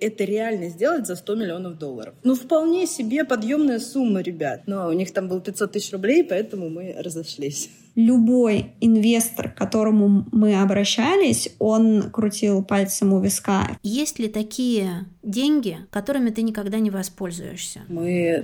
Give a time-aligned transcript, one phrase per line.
[0.00, 2.14] это реально сделать за 100 миллионов долларов.
[2.24, 4.62] Ну, вполне себе подъемная сумма, ребят.
[4.66, 10.24] Но у них там было 500 тысяч рублей, поэтому мы разошлись любой инвестор, к которому
[10.30, 13.76] мы обращались, он крутил пальцем у виска.
[13.82, 17.80] Есть ли такие деньги, которыми ты никогда не воспользуешься?
[17.88, 18.40] Мы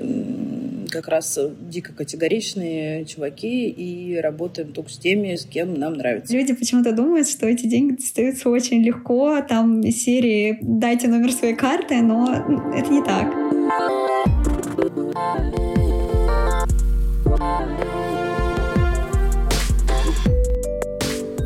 [0.91, 6.34] как раз дико категоричные чуваки и работаем только с теми, с кем нам нравится.
[6.34, 12.01] Люди почему-то думают, что эти деньги достаются очень легко, там серии «дайте номер своей карты»,
[12.02, 12.33] но
[12.75, 13.33] это не так.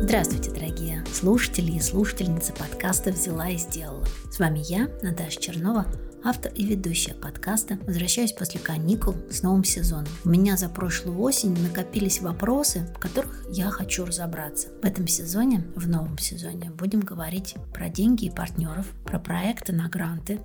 [0.01, 4.05] Здравствуйте, дорогие слушатели и слушательницы подкаста «Взяла и сделала».
[4.31, 5.85] С вами я, Наташа Чернова,
[6.23, 7.77] автор и ведущая подкаста.
[7.85, 10.07] Возвращаюсь после каникул с новым сезоном.
[10.25, 14.67] У меня за прошлую осень накопились вопросы, в которых я хочу разобраться.
[14.81, 19.87] В этом сезоне, в новом сезоне, будем говорить про деньги и партнеров, про проекты на
[19.87, 20.39] гранты,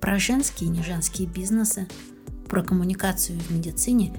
[0.00, 1.86] про женские и неженские бизнесы,
[2.48, 4.14] про коммуникацию в медицине,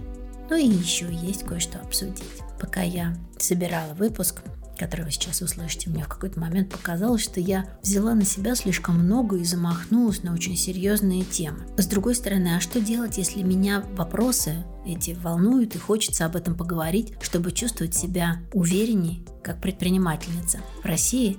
[0.50, 2.24] ну и еще есть кое-что обсудить.
[2.60, 4.42] Пока я собирала выпуск,
[4.80, 8.98] который вы сейчас услышите, мне в какой-то момент показалось, что я взяла на себя слишком
[8.98, 11.68] много и замахнулась на очень серьезные темы.
[11.78, 16.56] С другой стороны, а что делать, если меня вопросы эти волнуют и хочется об этом
[16.56, 21.38] поговорить, чтобы чувствовать себя уверенней как предпринимательница в России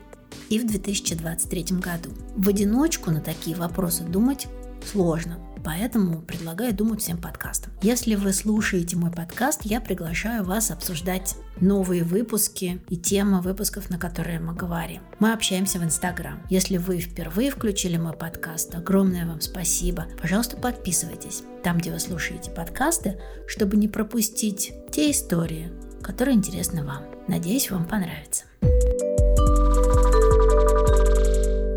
[0.50, 2.10] и в 2023 году.
[2.36, 4.46] В одиночку на такие вопросы думать
[4.84, 5.38] сложно.
[5.64, 7.72] Поэтому предлагаю думать всем подкастам.
[7.82, 13.98] Если вы слушаете мой подкаст, я приглашаю вас обсуждать новые выпуски и темы выпусков, на
[13.98, 15.02] которые мы говорим.
[15.18, 16.40] Мы общаемся в Инстаграм.
[16.48, 20.06] Если вы впервые включили мой подкаст, огромное вам спасибо.
[20.20, 25.70] Пожалуйста, подписывайтесь там, где вы слушаете подкасты, чтобы не пропустить те истории,
[26.02, 27.04] которые интересны вам.
[27.28, 28.44] Надеюсь, вам понравится.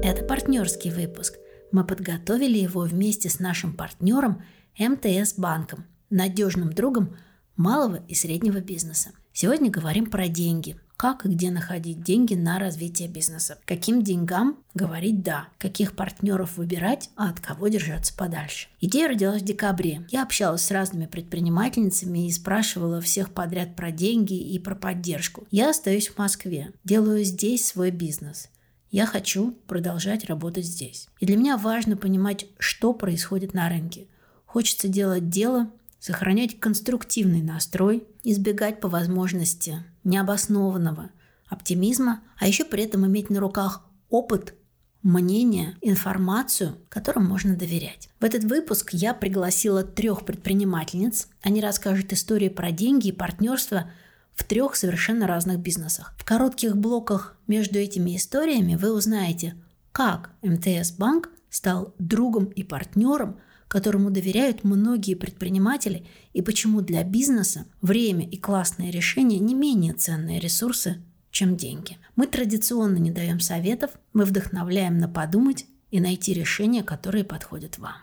[0.03, 1.35] Это партнерский выпуск.
[1.73, 4.43] Мы подготовили его вместе с нашим партнером
[4.77, 7.17] МТС Банком, надежным другом
[7.55, 9.09] малого и среднего бизнеса.
[9.33, 10.79] Сегодня говорим про деньги.
[10.97, 13.57] Как и где находить деньги на развитие бизнеса.
[13.65, 18.67] Каким деньгам говорить «да», каких партнеров выбирать, а от кого держаться подальше.
[18.79, 20.05] Идея родилась в декабре.
[20.11, 25.47] Я общалась с разными предпринимательницами и спрашивала всех подряд про деньги и про поддержку.
[25.49, 28.49] Я остаюсь в Москве, делаю здесь свой бизнес.
[28.93, 31.07] Я хочу продолжать работать здесь.
[31.19, 34.05] И для меня важно понимать, что происходит на рынке.
[34.45, 41.09] Хочется делать дело, сохранять конструктивный настрой, избегать по возможности необоснованного
[41.47, 44.53] оптимизма, а еще при этом иметь на руках опыт,
[45.01, 48.09] мнение, информацию, которым можно доверять.
[48.19, 51.29] В этот выпуск я пригласила трех предпринимательниц.
[51.41, 53.89] Они расскажут истории про деньги и партнерство–
[54.35, 56.15] в трех совершенно разных бизнесах.
[56.17, 59.55] В коротких блоках между этими историями вы узнаете,
[59.91, 67.65] как МТС Банк стал другом и партнером, которому доверяют многие предприниматели, и почему для бизнеса
[67.81, 71.01] время и классные решения не менее ценные ресурсы,
[71.31, 71.97] чем деньги.
[72.15, 77.95] Мы традиционно не даем советов, мы вдохновляем на подумать и найти решения, которые подходят вам.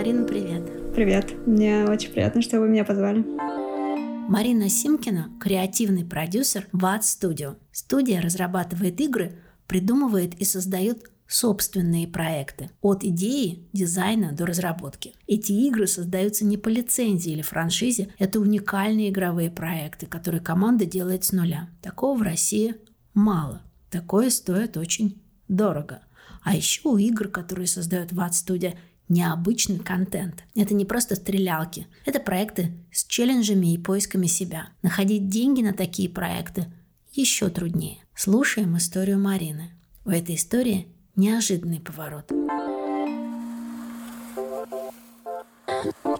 [0.00, 0.94] Марина, привет.
[0.94, 1.46] Привет.
[1.46, 3.22] Мне очень приятно, что вы меня позвали.
[4.30, 7.56] Марина Симкина– креативный продюсер VAT Studio.
[7.70, 12.70] Студия разрабатывает игры, придумывает и создает собственные проекты.
[12.80, 15.12] От идеи, дизайна до разработки.
[15.26, 21.24] Эти игры создаются не по лицензии или франшизе, это уникальные игровые проекты, которые команда делает
[21.24, 21.68] с нуля.
[21.82, 22.74] Такого в России
[23.12, 23.60] мало.
[23.90, 26.00] Такое стоит очень дорого.
[26.42, 28.74] А еще у игр, которые создает VAT Studio,
[29.10, 30.44] необычный контент.
[30.54, 31.86] Это не просто стрелялки.
[32.06, 34.70] Это проекты с челленджами и поисками себя.
[34.82, 36.72] Находить деньги на такие проекты
[37.12, 37.98] еще труднее.
[38.14, 39.70] Слушаем историю Марины.
[40.06, 42.30] У этой истории неожиданный поворот.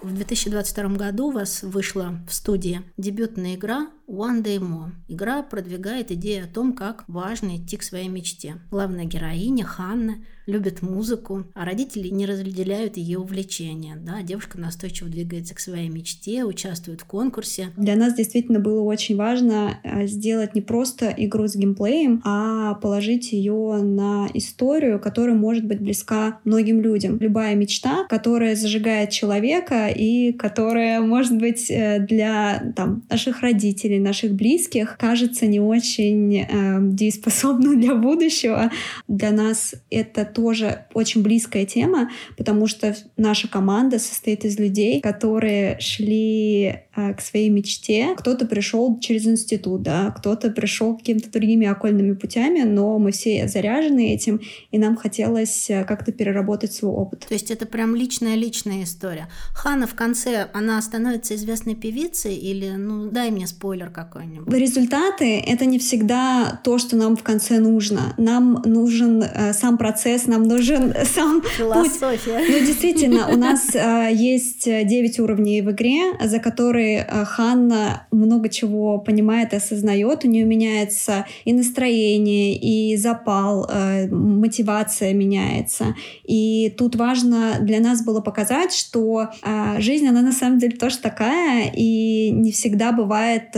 [0.03, 4.91] В 2022 году у вас вышла в студии дебютная игра One Day More.
[5.07, 8.57] Игра продвигает идею о том, как важно идти к своей мечте.
[8.71, 10.17] Главная героиня Ханна
[10.51, 13.97] любит музыку, а родители не разделяют ее увлечения.
[13.97, 14.23] Да?
[14.23, 17.69] Девушка настойчиво двигается к своей мечте, участвует в конкурсе.
[17.77, 23.33] Для нас действительно было очень важно э, сделать не просто игру с геймплеем, а положить
[23.33, 27.19] ее на историю, которая может быть близка многим людям.
[27.21, 34.33] Любая мечта, которая зажигает человека и которая может быть э, для там, наших родителей, наших
[34.33, 38.71] близких, кажется не очень э, дееспособна для будущего.
[39.09, 45.79] Для нас это тоже очень близкая тема, потому что наша команда состоит из людей, которые
[45.81, 48.15] шли э, к своей мечте.
[48.17, 54.15] Кто-то пришел через институт, да, кто-то пришел какими-то другими окольными путями, но мы все заряжены
[54.15, 57.27] этим, и нам хотелось э, как-то переработать свой опыт.
[57.29, 59.29] То есть это прям личная-личная история.
[59.55, 64.53] Хана в конце, она становится известной певицей или, ну, дай мне спойлер какой-нибудь.
[64.53, 68.15] Результаты— это не всегда то, что нам в конце нужно.
[68.17, 72.39] Нам нужен э, сам процесс, нам нужен сам Философия.
[72.39, 72.49] путь.
[72.49, 78.49] Ну, действительно, у нас э, есть 9 уровней в игре, за которые э, Ханна много
[78.49, 80.25] чего понимает и осознает.
[80.25, 85.95] У нее меняется и настроение, и запал, э, мотивация меняется.
[86.25, 90.99] И тут важно для нас было показать, что э, жизнь, она на самом деле тоже
[90.99, 93.51] такая, и не всегда бывает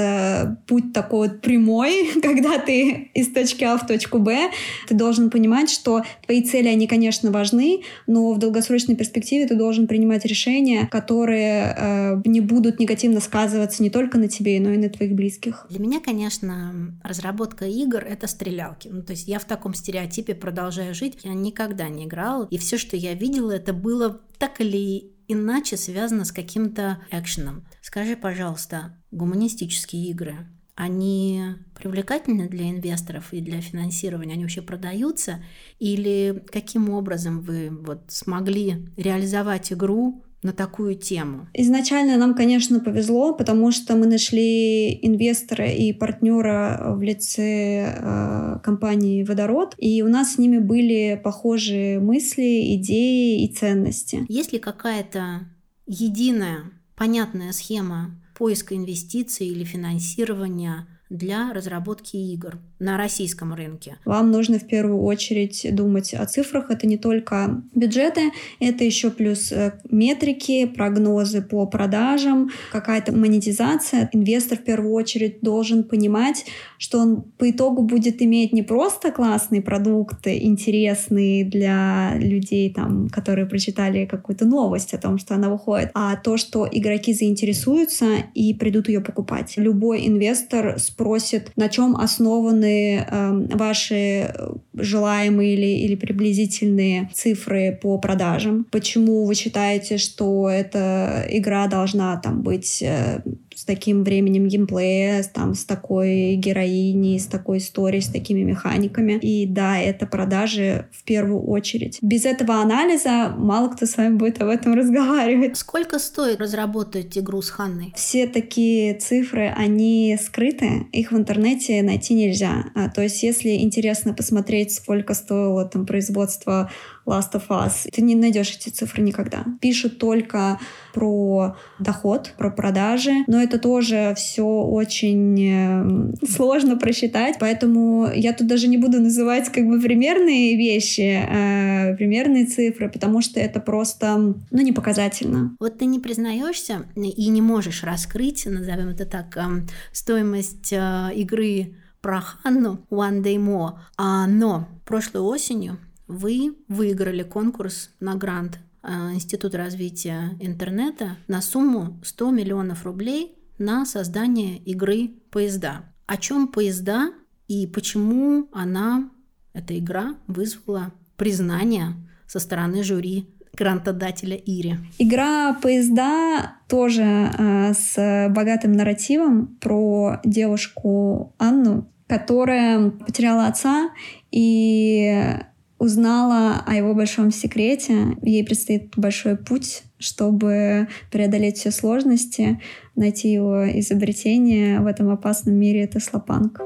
[0.66, 4.50] путь такой вот прямой, когда ты из точки А в точку Б.
[4.88, 9.86] Ты должен понимать, что твои цели, они, конечно, важны, но в долгосрочной перспективе ты должен
[9.86, 14.88] принимать решения, которые э, не будут негативно сказываться не только на тебе, но и на
[14.88, 15.66] твоих близких.
[15.70, 18.88] Для меня, конечно, разработка игр— это стрелялки.
[18.88, 21.18] Ну, то есть я в таком стереотипе продолжаю жить.
[21.22, 26.24] Я никогда не играла, и все, что я видела, это было так или иначе связано
[26.24, 27.66] с каким-то экшеном.
[27.80, 31.44] Скажи, пожалуйста, гуманистические игры, они
[31.74, 34.32] привлекательны для инвесторов и для финансирования?
[34.32, 35.44] Они вообще продаются?
[35.78, 41.48] Или каким образом вы вот смогли реализовать игру на такую тему?
[41.54, 49.24] Изначально нам, конечно, повезло, потому что мы нашли инвестора и партнера в лице э, компании
[49.24, 54.24] «Водород», и у нас с ними были похожие мысли, идеи и ценности.
[54.28, 55.48] Есть ли какая-то
[55.86, 56.64] единая,
[56.96, 63.96] понятная схема поиска инвестиций или финансирования для разработки игр на российском рынке?
[64.04, 66.70] Вам нужно в первую очередь думать о цифрах.
[66.70, 74.10] Это не только бюджеты, это еще плюс э, метрики, прогнозы по продажам, какая-то монетизация.
[74.12, 76.44] Инвестор в первую очередь должен понимать,
[76.78, 83.46] что он по итогу будет иметь не просто классные продукты, интересные для людей, там, которые
[83.46, 88.88] прочитали какую-то новость о том, что она выходит, а то, что игроки заинтересуются и придут
[88.88, 89.54] ее покупать.
[89.56, 94.34] Любой инвестор спросит, на чем основаны эм, э, ваши
[94.74, 102.42] желаемые или, или приблизительные цифры по продажам, почему вы считаете, что эта игра должна там
[102.42, 103.22] быть э,
[103.62, 109.20] с таким временем геймплея, там, с такой героиней, с такой историей, с такими механиками.
[109.22, 112.00] И да, это продажи в первую очередь.
[112.02, 115.56] Без этого анализа мало кто с вами будет об этом разговаривать.
[115.56, 117.92] Сколько стоит разработать игру с Ханной?
[117.94, 122.64] Все такие цифры, они скрыты, их в интернете найти нельзя.
[122.74, 126.68] А, то есть, если интересно посмотреть, сколько стоило там производство
[127.06, 127.88] Last of Us.
[127.92, 129.44] Ты не найдешь эти цифры никогда.
[129.60, 130.58] Пишут только
[130.94, 138.46] про доход, про продажи, но это тоже все очень эм, сложно просчитать, поэтому я тут
[138.46, 144.16] даже не буду называть как бы примерные вещи, э, примерные цифры, потому что это просто,
[144.50, 145.56] ну, не показательно.
[145.58, 151.74] Вот ты не признаешься и не можешь раскрыть, назовем это так, эм, стоимость э, игры
[152.00, 155.78] про Ханну One Day More, а, но прошлой осенью
[156.12, 163.86] вы выиграли конкурс на грант э, Института развития интернета на сумму 100 миллионов рублей на
[163.86, 165.84] создание игры «Поезда».
[166.06, 167.12] О чем «Поезда»
[167.48, 169.10] и почему она,
[169.52, 171.94] эта игра, вызвала признание
[172.26, 174.76] со стороны жюри грантодателя Ири.
[174.98, 183.90] Игра «Поезда» тоже э, с богатым нарративом про девушку Анну, которая потеряла отца
[184.30, 185.36] и
[185.82, 188.16] узнала о его большом секрете.
[188.22, 192.60] Ей предстоит большой путь, чтобы преодолеть все сложности,
[192.94, 196.60] найти его изобретение в этом опасном мире Теслопанк.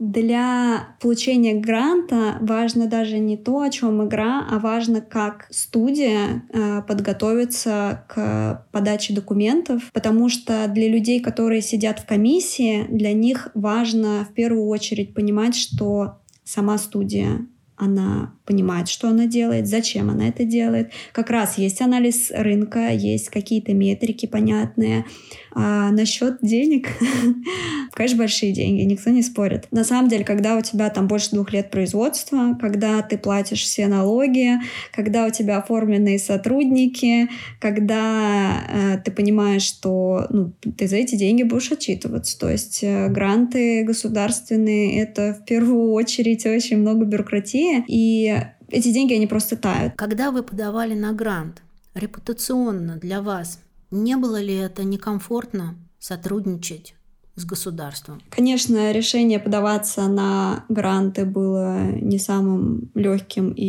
[0.00, 6.82] Для получения гранта важно даже не то, о чем игра, а важно, как студия э,
[6.82, 14.26] подготовится к подаче документов, потому что для людей, которые сидят в комиссии, для них важно
[14.28, 16.21] в первую очередь понимать, что
[16.52, 20.92] сама студия, она понимает, что она делает, зачем она это делает.
[21.12, 25.04] Как раз есть анализ рынка, есть какие-то метрики понятные.
[25.54, 26.88] А насчет денег,
[27.92, 29.68] конечно, большие деньги, никто не спорит.
[29.70, 33.86] На самом деле, когда у тебя там больше двух лет производства, когда ты платишь все
[33.86, 34.52] налоги,
[34.92, 37.28] когда у тебя оформленные сотрудники,
[37.60, 42.38] когда э, ты понимаешь, что ну, ты за эти деньги будешь отчитываться.
[42.38, 48.34] То есть э, гранты государственные— это в первую очередь очень много бюрократии, и
[48.72, 49.94] эти деньги, они просто тают.
[49.96, 51.62] Когда вы подавали на грант,
[51.94, 53.60] репутационно для вас
[53.90, 56.94] не было ли это некомфортно сотрудничать
[57.36, 58.20] с государством?
[58.30, 63.64] Конечно, решение подаваться на гранты было не самым легким и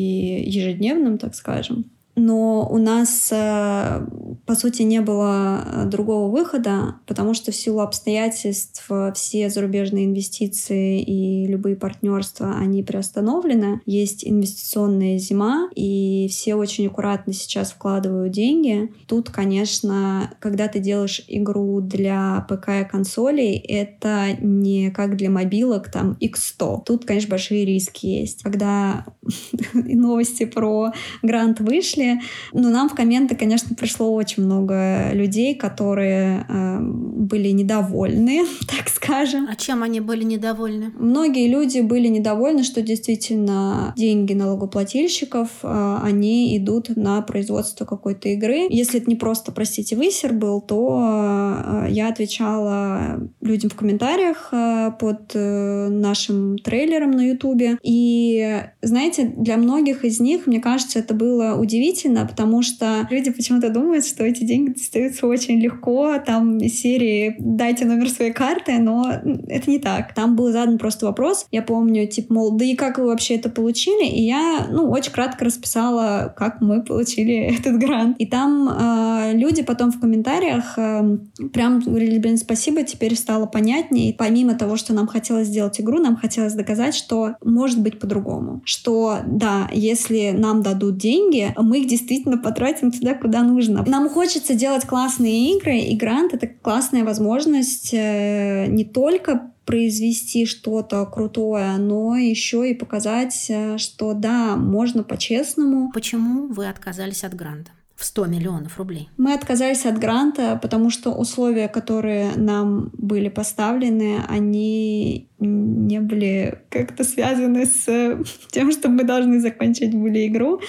[0.49, 4.05] ежедневным, так скажем но у нас, э,
[4.45, 10.05] по сути, не было э, другого выхода, потому что в силу обстоятельств э, все зарубежные
[10.05, 13.81] инвестиции и любые партнерства, они приостановлены.
[13.85, 18.93] Есть инвестиционная зима, и все очень аккуратно сейчас вкладывают деньги.
[19.07, 25.89] Тут, конечно, когда ты делаешь игру для ПК и консолей, это не как для мобилок,
[25.91, 26.83] там, X100.
[26.85, 28.43] Тут, конечно, большие риски есть.
[28.43, 29.05] Когда
[29.73, 30.91] новости про
[31.23, 32.21] грант вышли, мысли.
[32.53, 39.47] Но нам в комменты, конечно, пришло очень много людей, которые э, были недовольны, так скажем.
[39.49, 40.91] А чем они были недовольны?
[40.97, 48.67] Многие люди были недовольны, что действительно деньги налогоплательщиков, э, они идут на производство какой-то игры.
[48.69, 54.91] Если это не просто, простите, высер был, то э, я отвечала людям в комментариях э,
[54.99, 57.77] под э, нашим трейлером на Ютубе.
[57.83, 63.31] И, знаете, для многих из них, мне кажется, это было удивительно, удивительно, потому что люди
[63.31, 69.11] почему-то думают, что эти деньги достаются очень легко, там серии «дайте номер своей карты», но
[69.47, 70.13] это не так.
[70.13, 73.49] Там был задан просто вопрос, я помню, типа, мол, да и как вы вообще это
[73.49, 74.05] получили?
[74.07, 78.15] И я, ну, очень кратко расписала, как мы получили этот грант.
[78.19, 81.17] И там э, люди потом в комментариях э,
[81.53, 84.09] прям говорили, блин, спасибо, теперь стало понятнее.
[84.09, 88.61] И помимо того, что нам хотелось сделать игру, нам хотелось доказать, что может быть по-другому.
[88.65, 93.83] Что, да, если нам дадут деньги, мы их действительно потратим туда, куда нужно.
[93.85, 101.05] Нам хочется делать классные игры, и грант— это классная возможность э, не только произвести что-то
[101.05, 105.91] крутое, но еще и показать, э, что да, можно по-честному.
[105.93, 107.71] Почему вы отказались от гранта?
[107.95, 109.09] в 100 миллионов рублей.
[109.17, 117.03] Мы отказались от гранта, потому что условия, которые нам были поставлены, они не были как-то
[117.03, 118.17] связаны с
[118.51, 120.59] тем, что мы должны закончить были игру.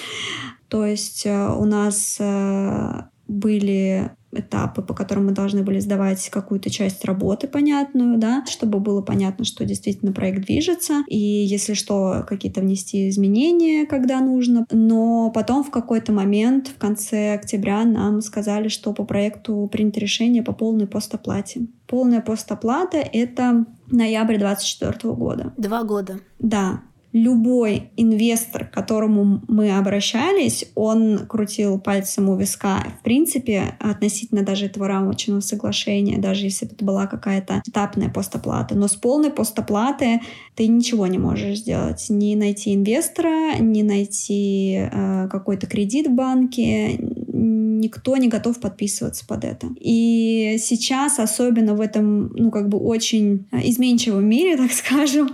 [0.69, 6.69] То есть э, у нас э, были этапы, по которым мы должны были сдавать какую-то
[6.69, 12.61] часть работы понятную, да, чтобы было понятно, что действительно проект движется, и если что, какие-то
[12.61, 14.65] внести изменения, когда нужно.
[14.71, 20.43] Но потом в какой-то момент, в конце октября, нам сказали, что по проекту принято решение
[20.43, 21.67] по полной постоплате.
[21.87, 25.53] Полная постоплата— это ноябрь 2024 года.
[25.57, 26.19] Два года.
[26.39, 26.81] Да
[27.15, 32.85] любой инвестор, к которому мы обращались, он крутил пальцем у виска.
[32.99, 38.75] В принципе, относительно даже этого рамочного соглашения, даже если это была какая-то этапная постоплата.
[38.75, 40.19] Но с полной постоплаты
[40.55, 42.05] ты ничего не можешь сделать.
[42.09, 46.99] Не найти инвестора, не найти э, какой-то кредит в банке,
[47.45, 49.67] никто не готов подписываться под это.
[49.79, 55.29] И сейчас, особенно в этом, ну, как бы очень э, изменчивом мире, так скажем,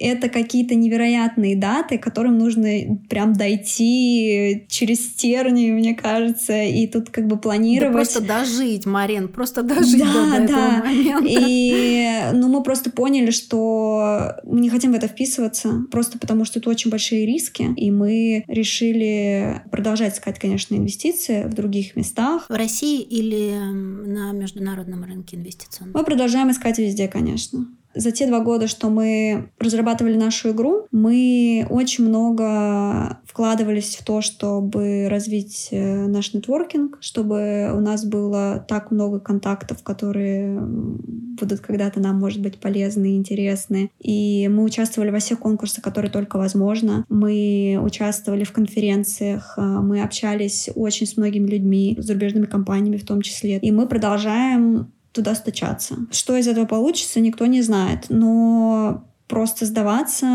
[0.00, 7.26] это какие-то невероятные даты, которым нужно прям дойти через тернии, мне кажется, и тут как
[7.26, 7.92] бы планировать.
[7.92, 10.44] Да просто дожить, Марин, просто дожить да, до, до да.
[10.44, 11.26] этого момента.
[11.28, 16.58] И, ну, мы просто поняли, что мы не хотим в это вписываться, просто потому что
[16.58, 22.46] это очень большие риски, и мы решили продолжать искать, конечно, инвестиции в других местах.
[22.48, 25.94] В России или на международном рынке инвестиционном?
[25.94, 27.66] Мы продолжаем искать везде, конечно.
[27.94, 34.20] За те два года, что мы разрабатывали нашу игру, мы очень много вкладывались в то,
[34.20, 42.00] чтобы развить э, наш нетворкинг, чтобы у нас было так много контактов, которые будут когда-то
[42.00, 43.90] нам, может быть, полезны и интересны.
[43.98, 47.04] И мы участвовали во всех конкурсах, которые только возможно.
[47.08, 53.06] Мы участвовали в конференциях, э, мы общались очень с многими людьми, с зарубежными компаниями в
[53.06, 53.58] том числе.
[53.58, 55.96] И мы продолжаем туда стучаться.
[56.10, 58.06] Что из этого получится, никто не знает.
[58.08, 60.26] Но просто сдаваться,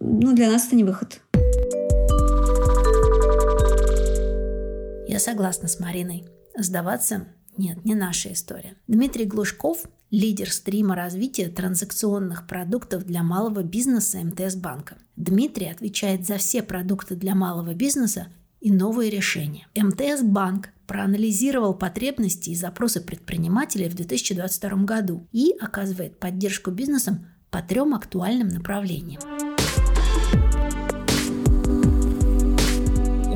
[0.00, 1.20] ну, для нас это не выход.
[5.08, 6.24] Я согласна с Мариной.
[6.56, 8.76] Сдаваться нет, не наша история.
[8.88, 14.96] Дмитрий Глушков лидер стрима развития транзакционных продуктов для малого бизнеса МТС банка.
[15.16, 18.28] Дмитрий отвечает за все продукты для малого бизнеса
[18.60, 19.66] и новые решения.
[19.76, 27.62] МТС банк проанализировал потребности и запросы предпринимателей в 2022 году и оказывает поддержку бизнесам по
[27.62, 29.22] трем актуальным направлениям.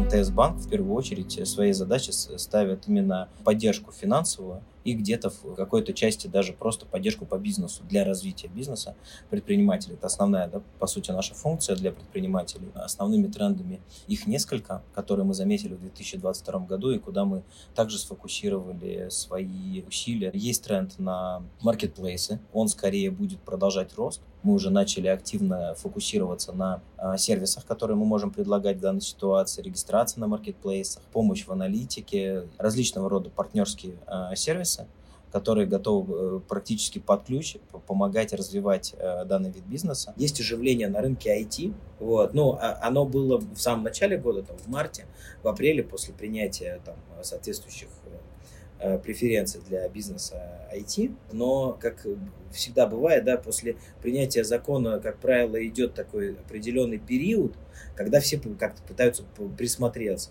[0.05, 5.93] МТС банк в первую очередь своей задачей ставит именно поддержку финансовую и где-то в какой-то
[5.93, 8.95] части даже просто поддержку по бизнесу, для развития бизнеса
[9.31, 9.95] предпринимателей.
[9.95, 12.69] Это основная, да, по сути, наша функция для предпринимателей.
[12.75, 17.43] Основными трендами их несколько, которые мы заметили в 2022 году и куда мы
[17.75, 20.31] также сфокусировали свои усилия.
[20.33, 24.21] Есть тренд на маркетплейсы, он скорее будет продолжать рост.
[24.43, 29.63] Мы уже начали активно фокусироваться на а, сервисах, которые мы можем предлагать в данной ситуации,
[29.63, 34.87] регистрация на маркетплейсах, помощь в аналитике, различного рода партнерские а, сервисы, сервисы,
[35.33, 37.57] которые готовы э, практически под ключ
[37.87, 40.15] помогать развивать э, данный вид бизнеса.
[40.17, 41.75] Есть оживление на рынке IT.
[41.99, 42.33] Вот.
[42.33, 45.07] Ну, оно было в самом начале года, там, в марте,
[45.43, 47.89] в апреле, после принятия там, соответствующих
[48.79, 52.07] э, преференций для бизнеса IT, но, как
[52.53, 57.55] всегда бывает, да, после принятия закона, как правило, идет такой определенный период,
[57.95, 59.25] когда все как-то пытаются
[59.59, 60.31] присмотреться.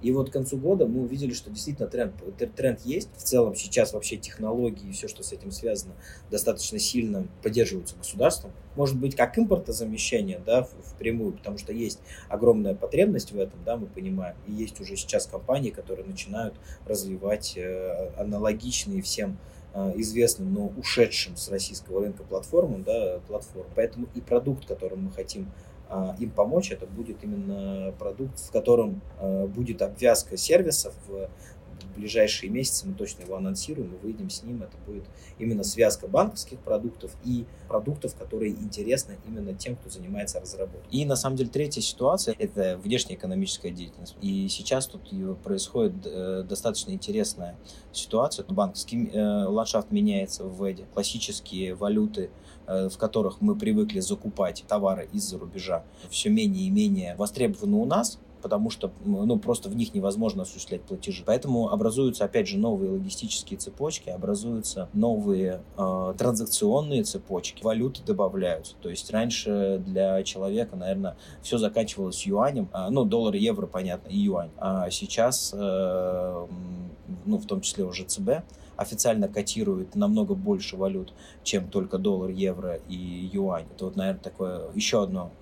[0.00, 2.14] И вот к концу года мы увидели, что действительно тренд,
[2.54, 3.08] тренд есть.
[3.16, 5.94] В целом сейчас вообще технологии и все, что с этим связано,
[6.30, 8.52] достаточно сильно поддерживаются государством.
[8.76, 13.86] Может быть, как импортозамещение, да, впрямую, потому что есть огромная потребность в этом, да, мы
[13.86, 14.36] понимаем.
[14.46, 16.54] И есть уже сейчас компании, которые начинают
[16.86, 19.38] развивать э, аналогичные всем
[19.74, 23.68] э, известным, но ушедшим с российского рынка платформам, да, платформ.
[23.74, 25.50] Поэтому и продукт, которым мы хотим
[26.18, 30.94] им помочь, это будет именно продукт, в котором а, будет обвязка сервисов
[31.82, 35.04] в ближайшие месяцы, мы точно его анонсируем, мы выйдем с ним, это будет
[35.38, 40.88] именно связка банковских продуктов и продуктов, которые интересны именно тем, кто занимается разработкой.
[40.90, 44.16] И на самом деле третья ситуация– это внешнеэкономическая деятельность.
[44.20, 45.02] И сейчас тут
[45.42, 47.56] происходит э, достаточно интересная
[47.92, 48.44] ситуация.
[48.48, 50.86] Банковский э, ландшафт меняется в ВЭДе.
[50.94, 52.30] Классические валюты
[52.70, 57.86] Э, в которых мы привыкли закупать товары из-за рубежа, все менее и менее востребованы у
[57.86, 61.22] нас, потому что ну, просто в них невозможно осуществлять платежи.
[61.24, 68.74] Поэтому образуются, опять же, новые логистические цепочки, образуются новые э, транзакционные цепочки, валюты добавляются.
[68.80, 74.18] То есть раньше для человека, наверное, все заканчивалось юанем, э, ну, доллар, евро, понятно, и
[74.18, 74.50] юань.
[74.58, 76.46] А сейчас, э,
[77.24, 78.42] ну, в том числе уже ЦБ,
[78.78, 82.94] официально котирует намного больше валют, чем только доллар, евро и
[83.32, 83.66] юань.
[83.74, 85.32] Это вот, наверное, такое еще одно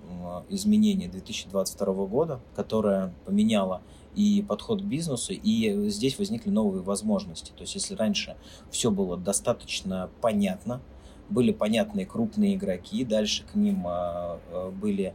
[0.49, 3.81] изменение 2022 года, которое поменяло
[4.15, 7.51] и подход к бизнесу, и здесь возникли новые возможности.
[7.51, 8.35] То есть, если раньше
[8.71, 10.81] все было достаточно понятно,
[11.29, 15.13] были понятные крупные игроки, дальше к ним а, а, были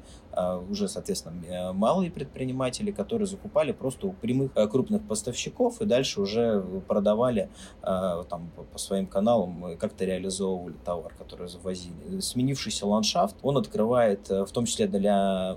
[0.70, 6.20] уже, соответственно, э, малые предприниматели, которые закупали просто у прямых э, крупных поставщиков и дальше
[6.20, 7.48] уже продавали
[7.82, 12.20] там по своим каналам, как-то реализовывали товар, который завозили.
[12.20, 15.56] Сменившийся ландшафт, он открывает, э, в том числе для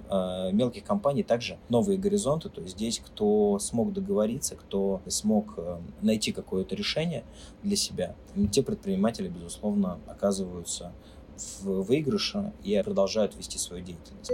[0.52, 2.50] мелких компаний, также новые горизонты.
[2.50, 5.58] То есть здесь кто смог договориться, кто смог
[6.02, 7.24] найти какое-то решение
[7.64, 8.16] для себя,
[8.52, 10.92] те предприниматели, безусловно, оказываются
[11.38, 14.32] в выигрыше и продолжают вести свою деятельность.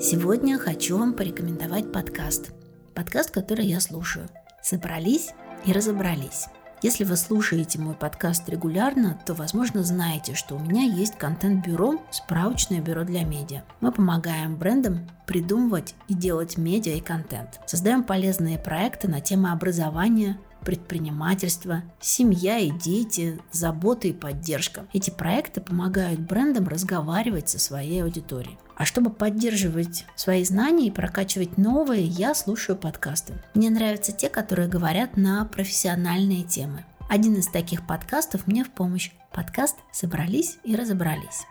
[0.00, 2.52] Сегодня хочу вам порекомендовать подкаст.
[2.94, 4.28] Подкаст, который я слушаю.
[4.62, 5.30] Собрались
[5.64, 6.46] и разобрались.
[6.82, 12.80] Если вы слушаете мой подкаст регулярно, то, возможно, знаете, что у меня есть контент-бюро, справочное
[12.80, 13.62] бюро для медиа.
[13.80, 17.60] Мы помогаем брендам придумывать и делать медиа и контент.
[17.66, 24.84] Создаем полезные проекты на темы образования, предпринимательство, семья и дети, забота и поддержка.
[24.92, 28.58] Эти проекты помогают брендам разговаривать со своей аудиторией.
[28.82, 33.34] А чтобы поддерживать свои знания и прокачивать новые, я слушаю подкасты.
[33.54, 36.84] Мне нравятся те, которые говорят на профессиональные темы.
[37.08, 39.12] Один из таких подкастов мне в помощь.
[39.30, 41.46] Подкаст «Собрались и разобрались».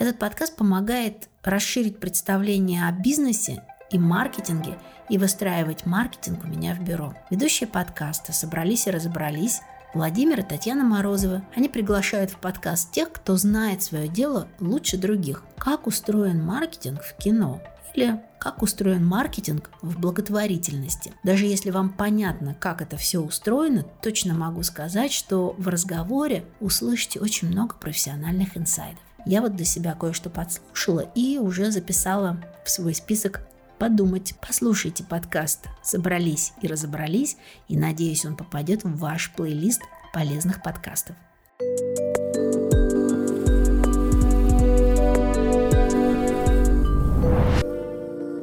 [0.00, 6.80] Этот подкаст помогает расширить представление о бизнесе и маркетинге и выстраивать маркетинг у меня в
[6.80, 7.14] бюро.
[7.30, 9.60] Ведущие подкаста «Собрались и разобрались»
[9.94, 11.44] Владимир и Татьяна Морозова.
[11.54, 15.44] Они приглашают в подкаст тех, кто знает свое дело лучше других.
[15.58, 17.60] Как устроен маркетинг в кино
[17.94, 21.12] или как устроен маркетинг в благотворительности.
[21.22, 27.20] Даже если вам понятно, как это все устроено, точно могу сказать, что в разговоре услышите
[27.20, 29.02] очень много профессиональных инсайдов.
[29.26, 33.42] Я вот для себя кое-что подслушала и уже записала в свой список
[33.82, 34.34] подумать.
[34.40, 39.82] Послушайте подкаст «Собрались и разобрались» и надеюсь, он попадет в ваш плейлист
[40.14, 41.16] полезных подкастов.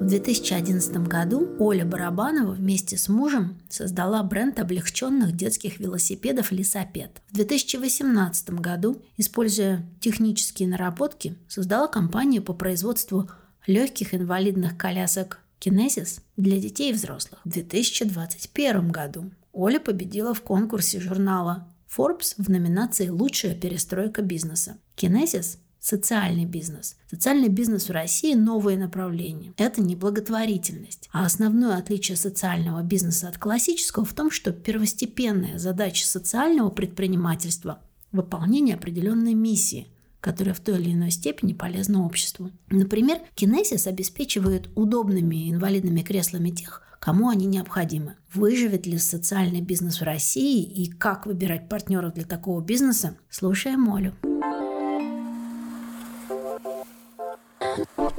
[0.01, 7.21] В 2011 году Оля Барабанова вместе с мужем создала бренд облегченных детских велосипедов «Лисопед».
[7.29, 13.29] В 2018 году, используя технические наработки, создала компанию по производству
[13.67, 17.41] легких инвалидных колясок «Кинезис» для детей и взрослых.
[17.43, 24.77] В 2021 году Оля победила в конкурсе журнала Forbes в номинации «Лучшая перестройка бизнеса».
[24.95, 26.97] «Кинезис» Социальный бизнес.
[27.09, 29.53] Социальный бизнес в России– новое направление.
[29.55, 31.09] Это не благотворительность.
[31.13, 37.79] А основное отличие социального бизнеса от классического в том, что первостепенная задача социального предпринимательства–
[38.11, 39.87] выполнение определенной миссии–
[40.21, 42.51] которая в той или иной степени полезна обществу.
[42.69, 48.15] Например, Кинезис обеспечивает удобными инвалидными креслами тех, кому они необходимы.
[48.33, 53.17] Выживет ли социальный бизнес в России и как выбирать партнеров для такого бизнеса?
[53.29, 54.13] Слушаем Олю.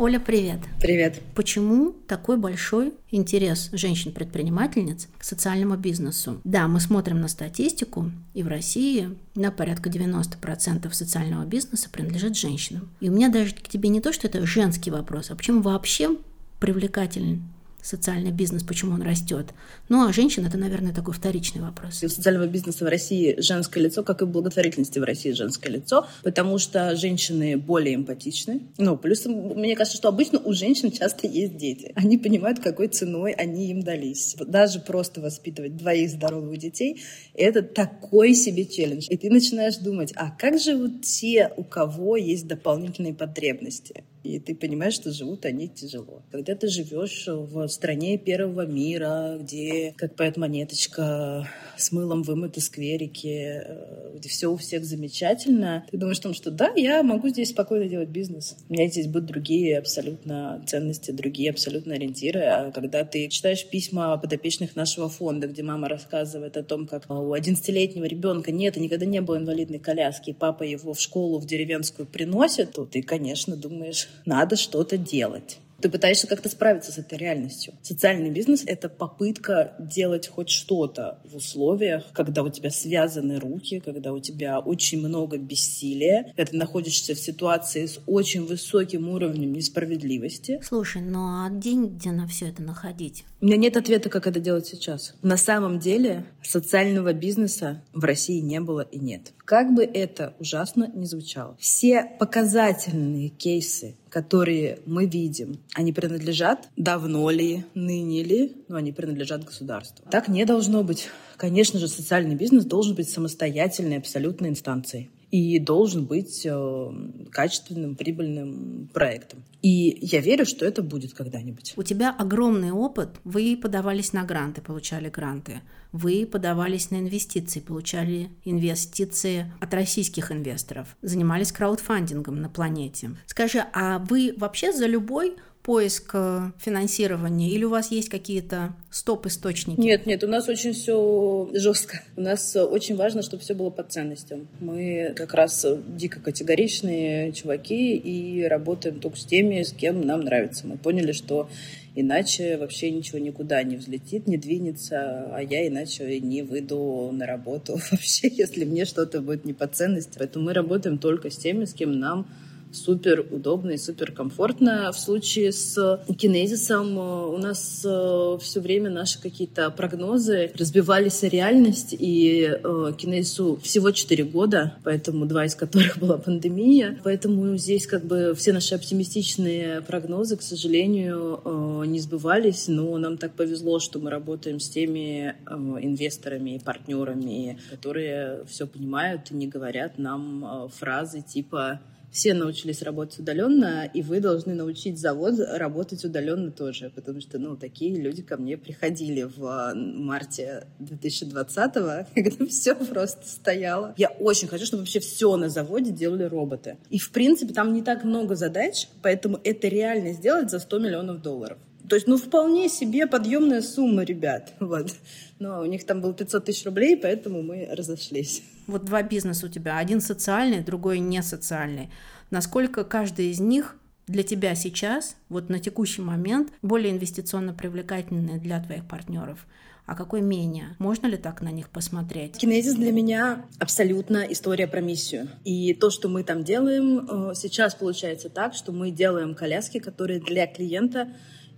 [0.01, 0.61] Оля, привет.
[0.81, 1.21] Привет.
[1.35, 6.41] Почему такой большой интерес женщин-предпринимательниц к социальному бизнесу?
[6.43, 12.89] Да, мы смотрим на статистику, и в России на порядка 90% социального бизнеса принадлежит женщинам.
[13.01, 16.17] И у меня даже к тебе не то, что это женский вопрос, а почему вообще
[16.61, 17.43] привлекателен
[17.83, 19.47] социальный бизнес, почему он растет.
[19.89, 22.03] Ну, а женщина это, наверное, такой вторичный вопрос.
[22.03, 26.59] У социального бизнеса в России женское лицо, как и благотворительности в России женское лицо, потому
[26.59, 28.63] что женщины более эмпатичны.
[28.79, 31.93] Ну, плюс, мне кажется, что обычно у женщин часто есть дети.
[31.95, 34.37] Они понимают, какой ценой они им дались.
[34.39, 37.03] Даже просто воспитывать двоих здоровых детей—
[37.35, 39.07] это такой себе челлендж.
[39.09, 44.05] И ты начинаешь думать, а как живут те, у кого есть дополнительные потребности?
[44.23, 46.23] И ты понимаешь, что живут они тяжело.
[46.31, 53.63] Когда ты живешь в стране первого мира, где, как поет Монеточка, с мылом вымыты скверики,
[53.65, 57.51] э, где все у всех замечательно, ты думаешь о том, что да, я могу здесь
[57.51, 58.57] спокойно делать бизнес.
[58.69, 62.41] У меня здесь будут другие абсолютно ценности, другие абсолютно ориентиры.
[62.41, 67.35] А когда ты читаешь письма подопечных нашего фонда, где мама рассказывает о том, как у
[67.35, 71.47] 11-летнего ребенка нет и никогда не было инвалидной коляски, и папа его в школу в
[71.47, 75.59] деревенскую приносит, то ты, конечно, думаешь, надо что-то делать.
[75.81, 77.75] Ты пытаешься как-то справиться с этой реальностью.
[77.83, 84.13] Социальный бизнес— это попытка делать хоть что-то в условиях, когда у тебя связаны руки, когда
[84.13, 90.61] у тебя очень много бессилия, когда ты находишься в ситуации с очень высоким уровнем несправедливости.
[90.63, 93.25] Слушай, ну а деньги где на все это находить?
[93.41, 95.15] У меня нет ответа, как это делать сейчас.
[95.23, 99.33] На самом деле социального бизнеса в России не было и нет.
[99.51, 101.57] Как бы это ужасно не звучало.
[101.59, 109.43] Все показательные кейсы, которые мы видим, они принадлежат давно ли, ныне ли, но они принадлежат
[109.43, 110.07] государству.
[110.09, 111.09] Так не должно быть.
[111.37, 116.91] Конечно же, социальный бизнес должен быть самостоятельной абсолютной инстанцией и должен быть э,
[117.31, 119.45] качественным, прибыльным проектом.
[119.63, 121.75] И я верю, что это будет когда-нибудь.
[121.77, 123.11] У тебя огромный опыт.
[123.25, 125.61] Вы подавались на гранты, получали гранты.
[125.93, 130.97] Вы подавались на инвестиции, получали инвестиции от российских инвесторов.
[131.03, 133.11] Занимались краудфандингом на планете.
[133.27, 139.79] Скажи, а вы вообще за любой поиск э, финансирования или у вас есть какие-то стоп-источники?
[139.79, 142.03] Нет, нет, у нас очень все жестко.
[142.17, 144.49] У нас очень важно, чтобы все было по ценностям.
[144.61, 150.67] Мы как раз дико категоричные чуваки и работаем только с теми, с кем нам нравится.
[150.67, 151.49] Мы поняли, что
[151.95, 157.79] иначе вообще ничего никуда не взлетит, не двинется, а я иначе не выйду на работу
[157.91, 160.17] вообще, если мне что-то будет не по ценности.
[160.19, 162.27] Поэтому мы работаем только с теми, с кем нам
[162.73, 164.93] супер удобно и супер комфортно.
[164.93, 171.29] В случае с кинезисом э, у нас э, все время наши какие-то прогнозы разбивались о
[171.29, 176.99] реальность, и э, кинезису всего 4 года, поэтому два из которых была пандемия.
[177.05, 183.33] Поэтому здесь как бы все наши оптимистичные прогнозы, к сожалению, не сбывались, но нам так
[183.33, 189.99] повезло, что мы работаем с теми инвесторами и партнерами, которые все понимают и не говорят
[189.99, 191.81] нам фразы типа
[192.11, 197.57] все научились работать удаленно, и вы должны научить завод работать удаленно тоже, потому что, ну,
[197.57, 203.95] такие люди ко мне приходили в а, марте 2020-го, когда все просто стояло.
[203.97, 206.77] Я очень хочу, чтобы вообще все на заводе делали роботы.
[206.91, 211.23] И, в принципе, там не так много задач, поэтому это реально сделать за 100 миллионов
[211.23, 211.59] долларов.
[211.91, 214.55] То есть, ну, вполне себе подъемная сумма, ребят.
[214.61, 214.93] Вот.
[215.41, 218.43] Но у них там было 500 тысяч рублей, поэтому мы разошлись.
[218.69, 219.79] Вот два бизнеса у тебя.
[219.79, 221.91] Один социальный, другой не социальный.
[222.31, 223.77] Насколько каждый из них
[224.07, 229.47] для тебя сейчас, вот на текущий момент, более инвестиционно привлекательные для твоих партнеров?
[229.87, 230.77] а какой менее?
[230.79, 232.39] Можно ли так на них посмотреть?
[232.39, 235.29] Кинезис для меня абсолютно история про миссию.
[235.45, 240.21] И то, что мы там делаем, э, сейчас получается так, что мы делаем коляски, которые
[240.21, 241.09] для клиента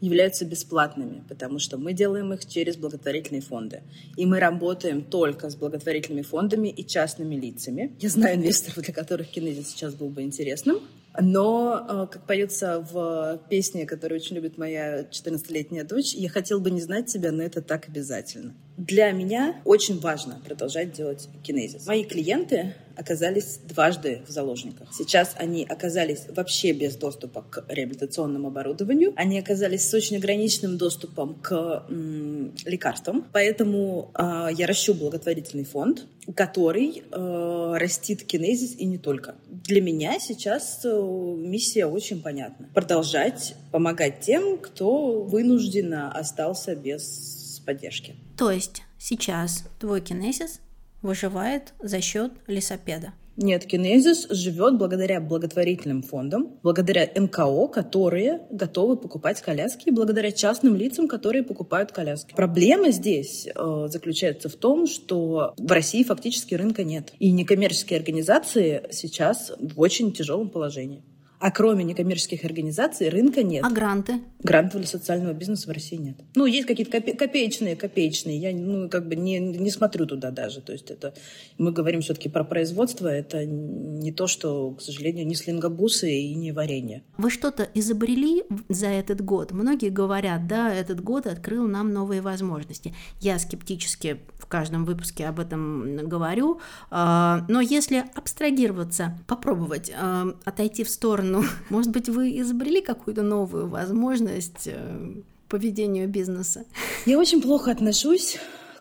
[0.03, 3.83] являются бесплатными, потому что мы делаем их через благотворительные фонды.
[4.17, 7.97] И мы работаем только с благотворительными фондами и частными лицами.
[8.01, 10.81] Я знаю инвесторов, для которых кинезис сейчас был бы интересным.
[11.21, 16.71] Но, э, как поется в песне, которую очень любит моя 14-летняя дочь, я хотел бы
[16.71, 18.55] не знать тебя, но это так обязательно.
[18.77, 21.87] Для меня очень важно продолжать делать кинезис.
[21.87, 24.89] Мои клиенты оказались дважды в заложниках.
[24.93, 29.13] Сейчас они оказались вообще без доступа к реабилитационному оборудованию.
[29.17, 33.27] Они оказались с очень ограниченным доступом к м, лекарствам.
[33.33, 39.35] Поэтому э, я ращу благотворительный фонд, который э, растит кинезис и не только.
[39.49, 42.69] Для меня сейчас э, миссия очень понятна.
[42.75, 48.15] Продолжать помогать тем, кто вынужденно остался без поддержки.
[48.37, 50.61] То есть сейчас твой кинезис
[51.03, 53.13] выживает за счет лесопеда.
[53.37, 60.77] Нет, Кинезис живет благодаря благотворительным фондам, благодаря НКО, которые готовы покупать коляски, и благодаря частным
[60.77, 62.35] лицам, которые покупают коляски.
[62.35, 67.15] Проблема здесь э, заключается в том, что в России фактически рынка нет.
[67.21, 71.03] И некоммерческие организации сейчас в очень тяжелом положении.
[71.43, 73.65] А кроме некоммерческих организаций рынка нет.
[73.67, 74.21] А гранты?
[74.45, 76.17] Грантов для социального бизнеса в России нет.
[76.37, 78.39] Ну, есть какие-то копе- копеечные, копеечные.
[78.39, 80.61] Я, ну, как бы не, не смотрю туда даже.
[80.61, 81.15] То есть это...
[81.59, 83.09] Мы говорим все-таки про производство.
[83.09, 87.03] Это не то, что, к сожалению, не слингобусы и не варенье.
[87.19, 89.51] Вы что-то изобрели за этот год?
[89.51, 92.95] Многие говорят, да, этот год открыл нам новые возможности.
[93.21, 94.19] Я скептически
[94.53, 96.61] каждом выпуске об этом говорю.
[96.91, 103.23] А, но если абстрагироваться, попробовать а, отойти в сторону ну, может быть, вы изобрели какую-то
[103.23, 106.65] новую возможность э, по ведению бизнеса?
[107.07, 108.39] Я очень плохо отношусь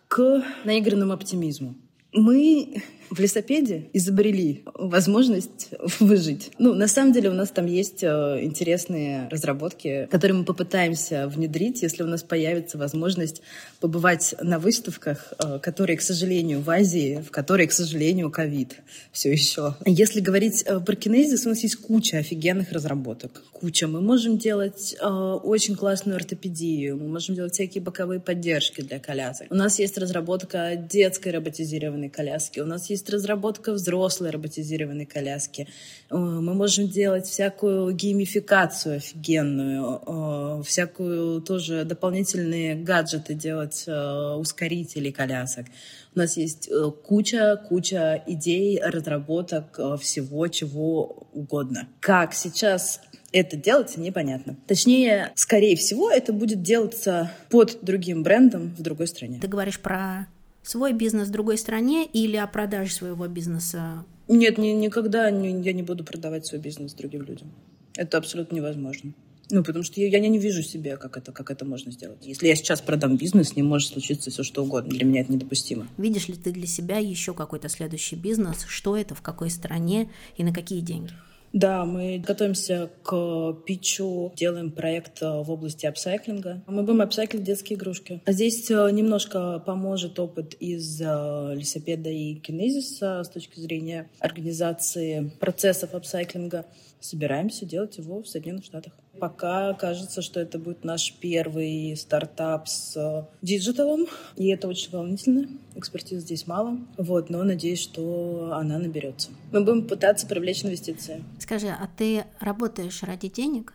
[0.08, 1.76] к наигранному оптимизму.
[2.14, 5.70] Мы в лесопеде изобрели возможность
[6.00, 6.52] выжить.
[6.58, 11.82] Ну, на самом деле у нас там есть э, интересные разработки, которые мы попытаемся внедрить,
[11.82, 13.42] если у нас появится возможность
[13.82, 18.78] побывать на выставках, э, которые, к сожалению, в Азии, в которой, к сожалению, ковид
[19.12, 19.76] все еще.
[19.86, 23.44] Если говорить э, про кинезис, у нас есть куча офигенных разработок.
[23.52, 23.88] Куча.
[23.88, 29.48] Мы можем делать очень классную ортопедию, мы можем делать всякие боковые поддержки для колясок.
[29.50, 35.68] У нас есть разработка детской роботизированной коляски, у нас есть есть разработка взрослой роботизированной коляски.
[36.10, 45.12] Э, мы можем делать всякую геймификацию офигенную, э, всякую тоже дополнительные гаджеты делать, э, ускорители
[45.12, 45.66] колясок.
[46.14, 46.70] У нас есть
[47.08, 51.88] куча-куча идей, разработок всего, чего угодно.
[52.02, 53.00] Как сейчас
[53.32, 54.58] это делается, непонятно.
[54.68, 59.40] Точнее, скорее всего, это будет делаться под другим брендом в другой стране.
[59.40, 60.28] Ты говоришь про
[60.64, 64.06] свой бизнес в другой стране или о продаже своего бизнеса?
[64.28, 67.52] Нет, ни, никогда не, я не буду продавать свой бизнес другим людям.
[67.96, 69.14] Это абсолютно невозможно.
[69.50, 72.26] Ну, потому что я, я не вижу себе, как это, как это можно сделать.
[72.26, 74.92] Если я сейчас продам бизнес, ним может случиться все что угодно.
[74.92, 75.88] Для меня это недопустимо.
[75.98, 78.64] Видишь ли ты для себя еще какой-то следующий бизнес?
[78.68, 81.12] Что это, в какой стране и на какие деньги?
[81.54, 86.64] Да, мы готовимся к питчу, делаем проект э, в области апсайклинга.
[86.66, 88.22] Мы будем апсайклить детские игрушки.
[88.26, 95.32] А здесь э, немножко поможет опыт из э, лесопеда и кинезиса с точки зрения организации
[95.40, 96.66] процессов апсайклинга.
[97.02, 98.94] Собираемся делать его в Соединенных Штатах.
[99.22, 105.48] Пока кажется, что это будет наш первый стартап с диджиталом, и это очень волнительно.
[105.76, 109.30] Экспертизы здесь мало, вот, но надеюсь, что она наберется.
[109.52, 111.24] Мы будем пытаться привлечь инвестиции.
[111.38, 113.74] Скажи, а ты работаешь ради денег?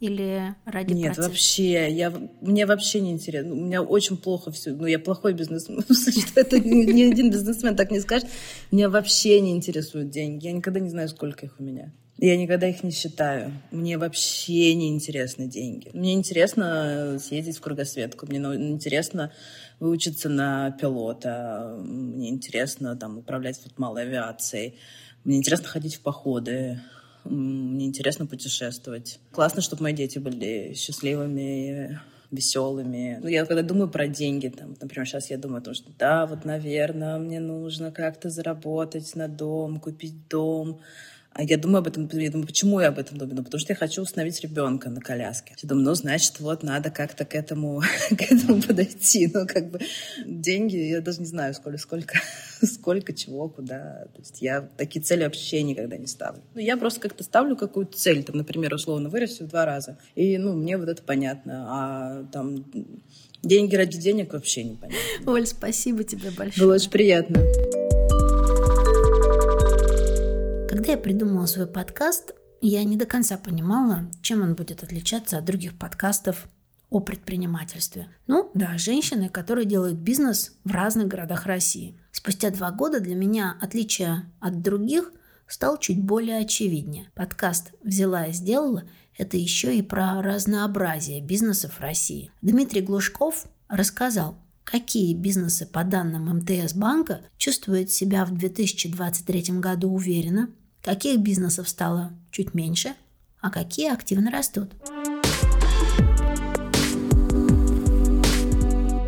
[0.00, 1.28] или ради Нет, процесса?
[1.28, 3.52] вообще, я, мне вообще не интересно.
[3.52, 4.70] У меня очень плохо все.
[4.70, 5.84] Ну, я плохой бизнесмен.
[6.36, 8.28] Это ни один бизнесмен так не скажет.
[8.70, 10.46] Меня вообще не интересуют деньги.
[10.46, 11.92] Я никогда не знаю, сколько их у меня.
[12.20, 13.52] Я никогда их не считаю.
[13.70, 15.90] Мне вообще не интересны деньги.
[15.94, 18.26] Мне интересно съездить в кругосветку.
[18.26, 19.32] Мне интересно
[19.78, 21.76] выучиться на пилота.
[21.80, 24.74] Мне интересно там, управлять вот малой авиацией.
[25.22, 26.80] Мне интересно ходить в походы.
[27.24, 29.20] Мне интересно путешествовать.
[29.30, 32.00] Классно, чтобы мои дети были счастливыми,
[32.32, 33.18] веселыми.
[33.22, 36.26] Ну, я когда думаю про деньги, там, например, сейчас я думаю о том, что да,
[36.26, 40.80] вот, наверное, мне нужно как-то заработать на дом, купить дом,
[41.44, 43.36] я думаю об этом, я думаю, почему я об этом думаю?
[43.36, 45.54] Ну, потому что я хочу установить ребенка на коляске.
[45.62, 49.30] Я думаю, ну, значит, вот надо как-то к этому, к этому подойти.
[49.32, 49.80] Ну, как бы
[50.26, 52.18] деньги, я даже не знаю, сколько, сколько,
[52.62, 54.06] сколько чего, куда.
[54.14, 56.42] То есть я такие цели вообще никогда не ставлю.
[56.54, 59.98] Ну, я просто как-то ставлю какую-то цель, там, например, условно, вырасти в два раза.
[60.16, 61.66] И, ну, мне вот это понятно.
[61.68, 62.64] А там
[63.42, 64.98] деньги ради денег вообще непонятно.
[65.26, 66.66] Оль, спасибо тебе большое.
[66.66, 67.40] Было очень приятно.
[70.68, 75.46] Когда я придумала свой подкаст, я не до конца понимала, чем он будет отличаться от
[75.46, 76.46] других подкастов
[76.90, 78.08] о предпринимательстве.
[78.26, 81.98] Ну, да, женщины, которые делают бизнес в разных городах России.
[82.12, 85.10] Спустя два года для меня отличие от других
[85.46, 87.10] стал чуть более очевиднее.
[87.14, 88.84] Подкаст «Взяла и сделала»–
[89.16, 92.30] это еще и про разнообразие бизнесов России.
[92.42, 94.36] Дмитрий Глушков рассказал,
[94.70, 100.50] какие бизнесы по данным МТС банка чувствуют себя в 2023 году уверенно,
[100.82, 102.90] каких бизнесов стало чуть меньше,
[103.40, 104.72] а какие активно растут.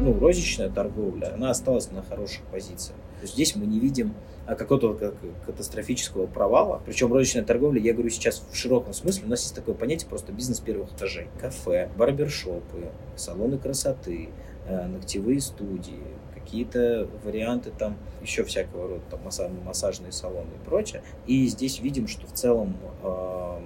[0.01, 2.97] Ну, розничная торговля, она осталась на хороших позициях.
[3.23, 4.15] Здесь мы не видим
[4.47, 6.81] а, какого-то катастрофического провала.
[6.87, 10.33] Причем розничная торговля, я говорю сейчас в широком смысле, у нас есть такое понятие просто
[10.33, 11.29] бизнес первых этажей.
[11.39, 14.31] Кафе, барбершопы, салоны красоты,
[14.71, 16.03] ногтевые студии,
[16.35, 19.21] какие-то варианты там еще всякого рода, там
[19.65, 21.03] массажные салоны и прочее.
[21.27, 23.59] И здесь видим, что в целом э,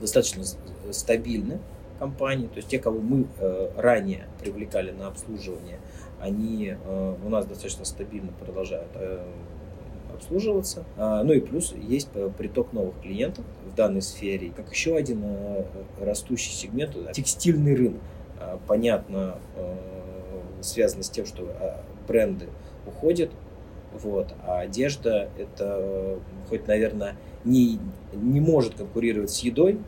[0.00, 0.44] достаточно
[0.90, 1.58] стабильны
[1.98, 5.78] компании, то есть те, кого мы э, ранее привлекали на обслуживание,
[6.20, 9.24] они э, у нас достаточно стабильно продолжают э,
[10.12, 10.84] обслуживаться.
[10.96, 14.52] А, ну и плюс есть приток новых клиентов в данной сфере.
[14.54, 15.64] Как еще один э,
[16.00, 18.00] растущий сегмент– текстильный рынок.
[18.40, 19.97] А, понятно, э,
[20.62, 22.48] связано с тем, что а, бренды
[22.86, 23.30] уходят,
[23.92, 26.18] вот, а одежда это
[26.48, 27.78] хоть, наверное, не,
[28.12, 29.78] не может конкурировать с едой,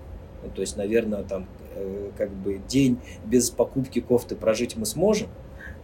[0.43, 5.29] ну, то есть, наверное, там э, как бы день без покупки кофты прожить мы сможем,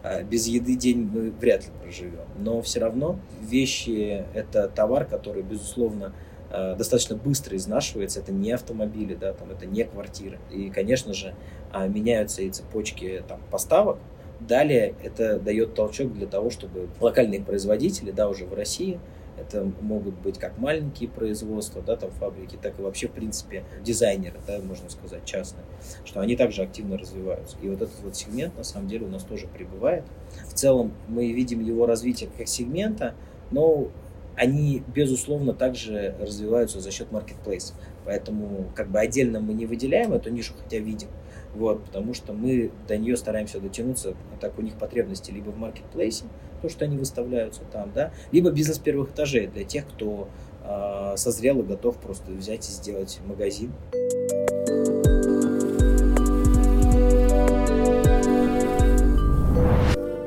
[0.03, 2.25] а без еды день мы вряд ли проживем.
[2.37, 6.13] Но все равно вещи– это товар, который, безусловно,
[6.49, 8.19] э, достаточно быстро изнашивается.
[8.19, 10.39] Это не автомобили, да, там, это не квартиры.
[10.51, 11.35] И, конечно же,
[11.71, 13.99] а, меняются и цепочки там, поставок,
[14.39, 18.99] Далее это дает толчок для того, чтобы локальные производители, да, уже в России,
[19.37, 24.39] это могут быть как маленькие производства, да, там фабрики, так и вообще, в принципе, дизайнеры,
[24.47, 25.63] да, можно сказать, частные,
[26.05, 27.55] что они также активно развиваются.
[27.61, 30.03] И вот этот вот сегмент, на самом деле, у нас тоже прибывает.
[30.47, 33.13] В целом, мы видим его развитие как сегмента,
[33.51, 33.89] но
[34.35, 37.73] они, безусловно, также развиваются за счет маркетплейса.
[38.05, 41.09] Поэтому как бы отдельно мы не выделяем эту нишу, хотя видим.
[41.57, 46.25] Вот, потому что мы до нее стараемся дотянуться, так у них потребности либо в маркетплейсе,
[46.61, 50.29] то, что они выставляются там, да, либо бизнес первых этажей для тех, кто
[50.63, 53.71] э, созрел и готов просто взять и сделать магазин.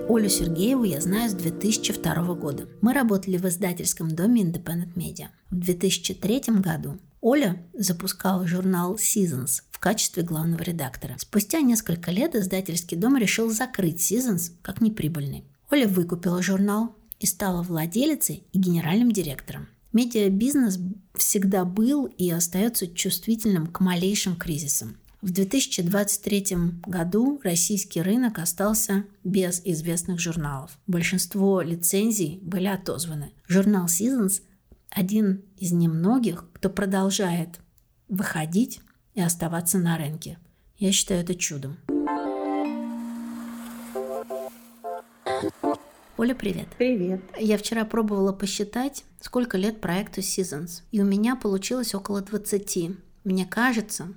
[0.09, 2.67] Олю Сергееву я знаю с 2002 года.
[2.81, 5.29] Мы работали в издательском доме Independent Media.
[5.51, 11.17] В 2003 году Оля запускала журнал Seasons качестве главного редактора.
[11.19, 15.45] Спустя несколько лет издательский дом решил закрыть Seasons как неприбыльный.
[15.71, 19.69] Оля выкупила журнал и стала владелицей и генеральным директором.
[19.93, 20.79] Медиабизнес
[21.15, 24.97] всегда был и остается чувствительным к малейшим кризисам.
[25.21, 26.47] В 2023
[26.87, 30.79] году российский рынок остался без известных журналов.
[30.87, 33.33] Большинство лицензий были отозваны.
[33.47, 34.41] Журнал Seasons
[34.89, 37.61] один из немногих, кто продолжает
[38.09, 38.81] выходить
[39.21, 40.39] и оставаться на рынке.
[40.79, 41.77] Я считаю это чудом.
[46.17, 46.69] Оля, привет.
[46.77, 47.21] Привет.
[47.39, 50.83] Я вчера пробовала посчитать, сколько лет проекту Seasons.
[50.91, 52.91] И у меня получилось около 20.
[53.25, 54.09] Мне кажется,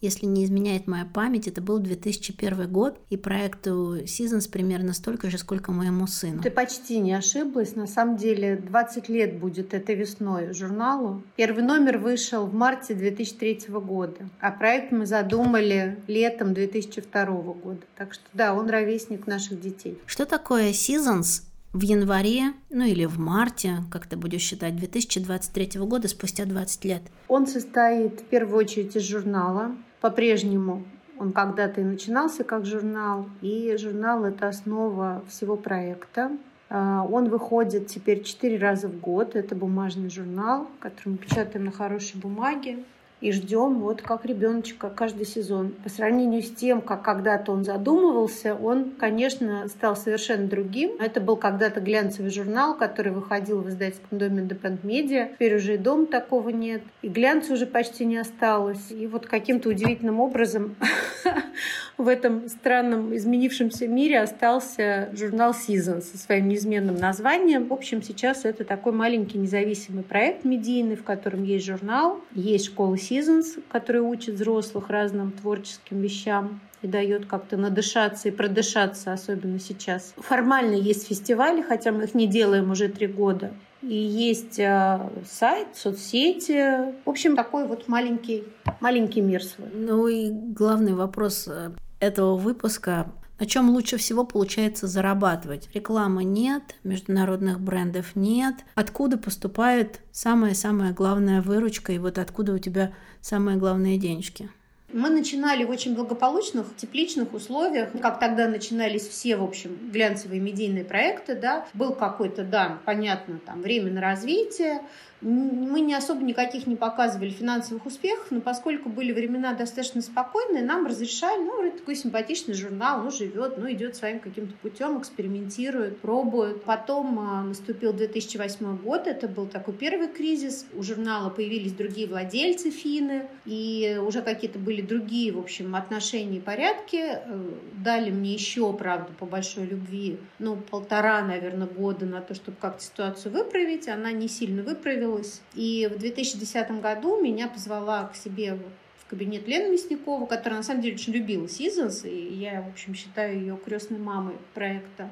[0.00, 5.38] если не изменяет моя память, это был 2001 год, и проекту Seasons примерно столько же,
[5.38, 6.42] сколько моему сыну.
[6.42, 7.76] Ты почти не ошиблась.
[7.76, 11.22] На самом деле 20 лет будет этой весной журналу.
[11.36, 17.80] Первый номер вышел в марте 2003 года, а проект мы задумали летом 2002 года.
[17.96, 19.98] Так что да, он ровесник наших детей.
[20.06, 26.08] Что такое Seasons в январе, ну или в марте, как ты будешь считать, 2023 года,
[26.08, 27.02] спустя 20 лет?
[27.28, 30.84] Он состоит в первую очередь из журнала, по-прежнему
[31.18, 36.30] он когда-то и начинался как журнал, и журнал— это основа всего проекта.
[36.70, 39.36] А, он выходит теперь четыре раза в год.
[39.36, 42.78] Это бумажный журнал, который мы печатаем на хорошей бумаге.
[43.20, 45.72] И ждем вот как ребеночка каждый сезон.
[45.84, 50.92] По сравнению с тем, как когда-то он задумывался, он, конечно, стал совершенно другим.
[50.98, 55.32] Это был когда-то глянцевый журнал, который выходил в издательском доме Independent Media.
[55.34, 56.82] Теперь уже и дом такого нет.
[57.02, 58.90] И глянца уже почти не осталось.
[58.90, 60.76] И вот каким-то удивительным образом
[61.98, 67.66] в этом странном изменившемся мире остался журнал Season со своим неизменным названием.
[67.68, 72.96] В общем, сейчас это такой маленький независимый проект медийный, в котором есть журнал, есть школа
[73.10, 80.14] Seasons, которая учит взрослых разным творческим вещам и дает как-то надышаться и продышаться, особенно сейчас.
[80.16, 83.52] Формально есть фестивали, хотя мы их не делаем уже три года.
[83.82, 86.92] И есть э, сайт, соцсети.
[87.04, 88.44] В общем, такой вот маленький,
[88.80, 89.68] маленький мир свой.
[89.72, 95.68] Ну и главный вопрос э, этого выпуска на чем лучше всего получается зарабатывать.
[95.74, 98.54] Рекламы нет, международных брендов нет.
[98.74, 104.50] Откуда поступает самая-самая главная выручка и вот откуда у тебя самые главные денежки?
[104.92, 110.84] Мы начинали в очень благополучных, тепличных условиях, как тогда начинались все, в общем, глянцевые медийные
[110.84, 111.66] проекты, да.
[111.74, 114.80] Был какой-то, да, понятно, там, время на развитие,
[115.20, 120.86] мы не особо никаких не показывали финансовых успехов, но поскольку были времена достаточно спокойные, нам
[120.86, 126.64] разрешали, ну, вроде такой симпатичный журнал, ну, живет, ну, идет своим каким-то путем, экспериментирует, пробует.
[126.64, 132.70] Потом а, наступил 2008 год, это был такой первый кризис, у журнала появились другие владельцы
[132.70, 136.96] финны, и уже какие-то были другие, в общем, отношения и порядки.
[136.96, 137.50] Э,
[137.84, 142.82] дали мне еще, правда, по большой любви, ну, полтора, наверное, года на то, чтобы как-то
[142.82, 143.88] ситуацию выправить.
[143.88, 145.40] Она не сильно выправила, понравилось.
[145.54, 148.58] И в 2010 году меня позвала к себе
[148.98, 152.94] в кабинет Лена Мясникова, которая на самом деле очень любила Seasons, и я, в общем,
[152.94, 155.10] считаю ее крестной мамой проекта.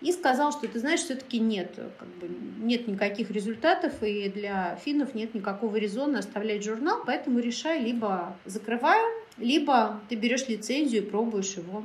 [0.00, 2.28] И сказал, что ты знаешь, все-таки нет, как бы
[2.58, 9.10] нет никаких результатов, и для финнов нет никакого резона оставлять журнал, поэтому решай, либо закрываем,
[9.38, 11.84] либо ты берешь лицензию и пробуешь его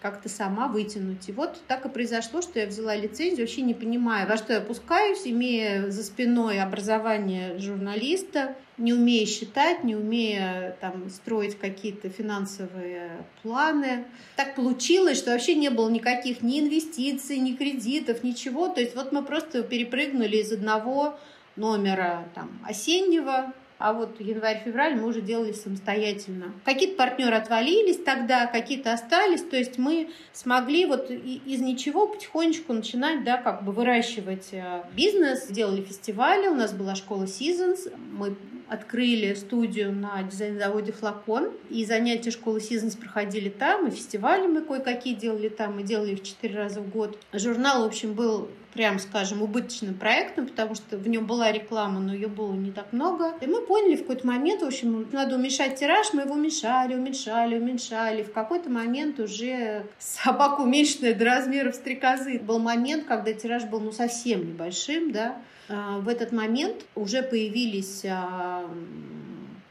[0.00, 1.28] как-то сама вытянуть.
[1.28, 4.60] И вот так и произошло, что я взяла лицензию, вообще не понимая, во что я
[4.60, 13.24] пускаюсь, имея за спиной образование журналиста, не умея считать, не умея там, строить какие-то финансовые
[13.42, 14.04] планы.
[14.36, 18.68] Так получилось, что вообще не было никаких ни инвестиций, ни кредитов, ничего.
[18.68, 21.18] То есть вот мы просто перепрыгнули из одного
[21.56, 26.52] номера там, осеннего а вот январь-февраль мы уже делали самостоятельно.
[26.64, 33.24] Какие-то партнеры отвалились тогда, какие-то остались, то есть мы смогли вот из ничего потихонечку начинать,
[33.24, 38.36] да, как бы выращивать э, бизнес, сделали фестивали, у нас была школа Seasons, мы
[38.68, 45.14] открыли студию на дизайн-заводе «Флакон», и занятия школы Seasons проходили там, и фестивали мы кое-какие
[45.14, 47.18] делали там, мы делали их четыре раза в год.
[47.32, 52.14] Журнал, в общем, был прям скажем, убыточным проектом, потому что в нем была реклама, но
[52.14, 53.34] ее было не так много.
[53.40, 57.58] И мы поняли в какой-то момент, в общем, надо уменьшать тираж, мы его уменьшали, уменьшали,
[57.58, 58.22] уменьшали.
[58.22, 62.38] В какой-то момент уже собака уменьшенная до размеров стрекозы.
[62.38, 65.38] Был момент, когда тираж был ну совсем небольшим, да,
[65.68, 68.64] в этот момент уже появились а,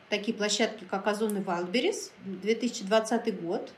[0.09, 3.71] такие площадки, как Озон и Wildberries, 2020 год.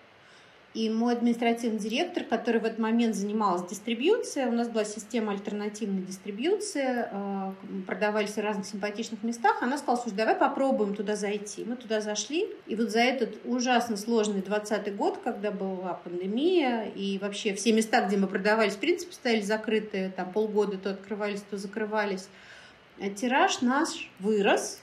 [0.76, 6.04] И мой административный директор, который в этот момент занималась дистрибьюцией, у нас была система альтернативной
[6.04, 7.56] дистрибьюции, а,
[7.88, 11.66] продавались в разных симпатичных местах, она сказала, слушай, давай попробуем туда зайти.
[11.66, 17.18] Мы туда зашли, и вот за этот ужасно сложный 20 год, когда была пандемия, и
[17.18, 21.58] вообще все места, где мы продавались, в принципе, стояли закрытые, там полгода то открывались, то
[21.58, 22.28] закрывались,
[23.00, 24.82] а тираж наш вырос,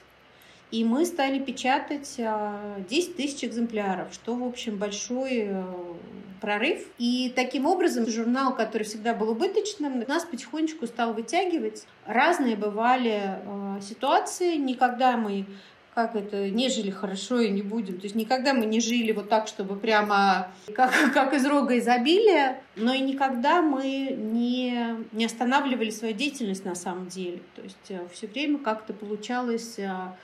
[0.71, 5.63] и мы стали печатать 10 а, тысяч экземпляров, что, в общем, большой э,
[6.41, 6.85] прорыв.
[6.97, 11.85] И таким образом журнал, который всегда был убыточным, нас потихонечку стал вытягивать.
[12.05, 14.55] Разные бывали э, ситуации.
[14.55, 15.45] Никогда мы
[15.97, 17.95] как это, не жили хорошо и не будем.
[17.95, 22.61] То есть никогда мы не жили вот так, чтобы прямо как, как из рога изобилия,
[22.75, 27.39] но и никогда мы не, не останавливали свою деятельность на самом деле.
[27.55, 30.15] То есть э, все время как-то получалось а,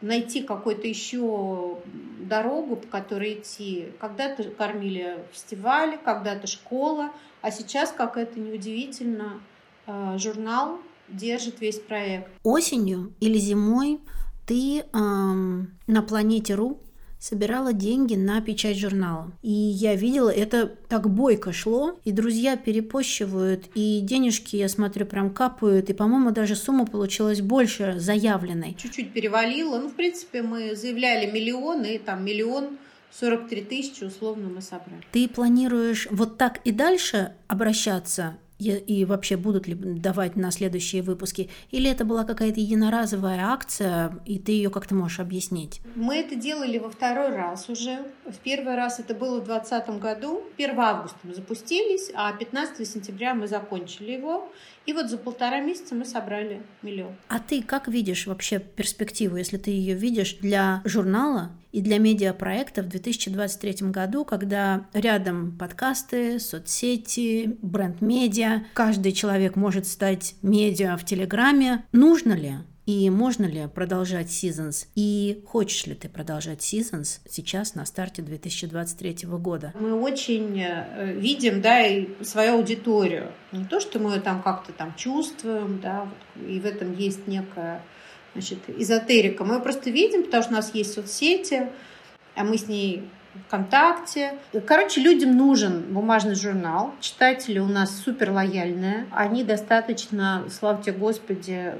[0.00, 1.78] найти какую-то еще
[2.20, 3.88] дорогу, по которой идти.
[3.98, 7.10] Когда-то кормили фестивали, когда-то школа,
[7.40, 9.40] а сейчас, как это неудивительно,
[9.86, 12.30] а, журнал держит весь проект.
[12.42, 14.00] Осенью или зимой
[14.46, 16.78] ты эм, на планете РУ
[17.24, 19.32] собирала деньги на печать журнала.
[19.42, 25.30] И я видела, это так бойко шло, и друзья перепощивают, и денежки, я смотрю, прям
[25.30, 28.76] капают, и, по-моему, даже сумма получилась больше заявленной.
[28.78, 29.78] Чуть-чуть перевалило.
[29.78, 32.76] Ну, в принципе, мы заявляли миллион, и там миллион
[33.18, 35.02] 43 тысячи условно мы собрали.
[35.10, 41.50] Ты планируешь вот так и дальше обращаться И, вообще будут ли давать на следующие выпуски?
[41.70, 45.80] Или это была какая-то единоразовая акция, и ты ее как-то можешь объяснить?
[45.96, 47.98] Мы это делали во второй раз уже.
[48.24, 50.42] В первый раз это было в 2020 году.
[50.56, 54.48] 1 августа мы запустились, а 15 сентября мы закончили его.
[54.86, 57.12] И вот за полтора месяца мы собрали миллион.
[57.28, 62.82] А ты как видишь вообще перспективу, если ты ее видишь для журнала и для медиапроекта
[62.82, 71.84] в 2023 году, когда рядом подкасты, соцсети, бренд-медиа, каждый человек может стать медиа в Телеграме.
[71.92, 72.56] Нужно ли
[72.86, 74.86] и можно ли продолжать Seasons?
[74.94, 79.72] И хочешь ли ты продолжать Seasons сейчас на старте 2023 года?
[79.78, 83.32] Мы очень э, видим, да, и свою аудиторию.
[83.52, 87.82] Не то, что мы там как-то там чувствуем, да, и в этом есть некая
[88.34, 89.44] значит, эзотерика.
[89.44, 91.68] Мы просто видим, потому что у нас есть соцсети,
[92.34, 93.08] а мы с ней
[93.46, 94.34] ВКонтакте.
[94.66, 96.94] Короче, людям нужен бумажный журнал.
[97.00, 99.06] Читатели у нас супер лояльные.
[99.10, 101.74] Они достаточно, славьте Господи,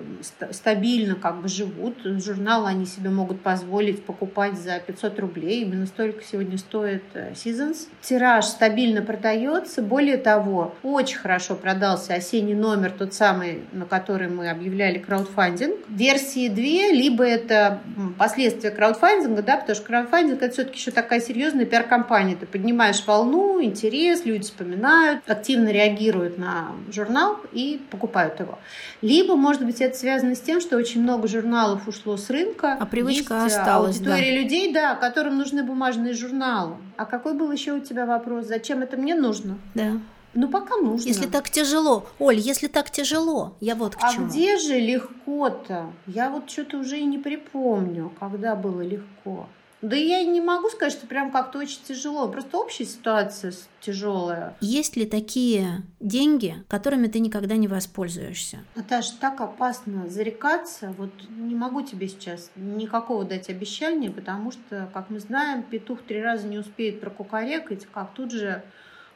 [0.50, 1.98] стабильно как бы живут.
[2.05, 5.62] Журнал они себе могут позволить покупать за 500 рублей.
[5.62, 7.88] Именно столько сегодня стоит э, Seasons.
[8.02, 9.82] Тираж стабильно продается.
[9.82, 15.76] Более того, очень хорошо продался осенний номер, тот самый, на который мы объявляли краудфандинг.
[15.88, 17.80] Версии две, либо это
[18.18, 22.36] последствия краудфандинга, да, потому что краудфандинг это все-таки еще такая серьезная серьезная пиар-компания.
[22.36, 28.59] Ты поднимаешь волну, интерес, люди вспоминают, активно реагируют на журнал и покупают его.
[29.03, 32.76] Либо, может быть, это связано с тем, что очень много журналов ушло с рынка.
[32.80, 34.42] А привычка Есть осталась, аудитория да.
[34.42, 36.76] людей, да, которым нужны бумажные журналы.
[36.97, 38.47] А какой был еще у тебя вопрос?
[38.47, 39.59] Зачем это мне нужно?
[39.74, 39.92] Да.
[40.32, 41.07] Ну, пока нужно.
[41.07, 42.07] Если так тяжело.
[42.18, 44.26] Оль, если так тяжело, я вот к а чему.
[44.26, 45.92] А где же легко-то?
[46.07, 49.47] Я вот что-то уже и не припомню, когда было легко.
[49.85, 52.26] Да я не могу сказать, что прям как-то очень тяжело.
[52.28, 54.57] Просто общая ситуация тяжелая.
[54.62, 58.61] Есть ли такие деньги, которыми ты никогда не воспользуешься?
[58.76, 60.95] Наташа, так опасно зарекаться.
[60.97, 66.22] Вот не могу тебе сейчас никакого дать обещания, потому что, как мы знаем, петух три
[66.22, 68.64] раза не успеет прокукарекать, как тут же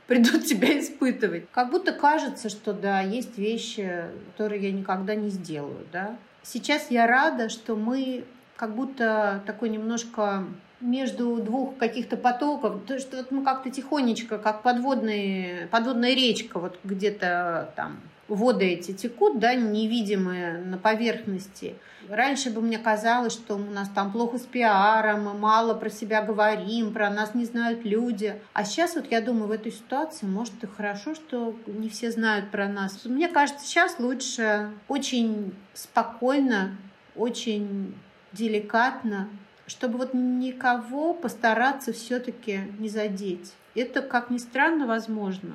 [0.07, 1.47] придут тебя испытывать.
[1.51, 4.03] Как будто кажется, что да, есть вещи,
[4.33, 6.19] которые я никогда не сделаю, да.
[6.43, 8.27] Сейчас я рада, что мы
[8.59, 10.45] как будто такой немножко
[10.81, 16.79] между двух каких-то потоков, то что вот мы как-то тихонечко, как подводный, подводная речка, вот
[16.85, 21.77] где-то там воды эти текут, да, невидимые на поверхности.
[22.09, 26.23] Раньше бы мне казалось, что у нас там плохо с пиаром, мы мало про себя
[26.23, 28.41] говорим, про нас не знают люди.
[28.53, 32.51] А сейчас вот я думаю, в этой ситуации, может, и хорошо, что не все знают
[32.51, 33.05] про нас.
[33.05, 36.77] Мне кажется, сейчас лучше очень спокойно,
[37.17, 37.95] очень
[38.33, 39.29] деликатно,
[39.67, 43.53] чтобы вот никого постараться все-таки не задеть.
[43.75, 45.55] Это, как ни странно, возможно.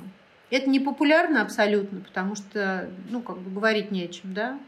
[0.49, 4.59] Это не популярно абсолютно, потому что, ну, как бы говорить не о чем, да?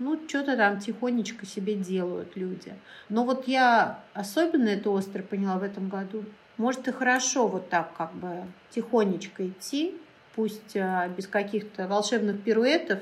[0.00, 2.72] Ну, что-то там тихонечко себе делают люди.
[3.08, 6.24] Но вот я особенно это остро поняла в этом году.
[6.56, 9.94] Может, и хорошо вот так как бы тихонечко идти,
[10.34, 13.00] пусть а, без каких-то волшебных пируэтов,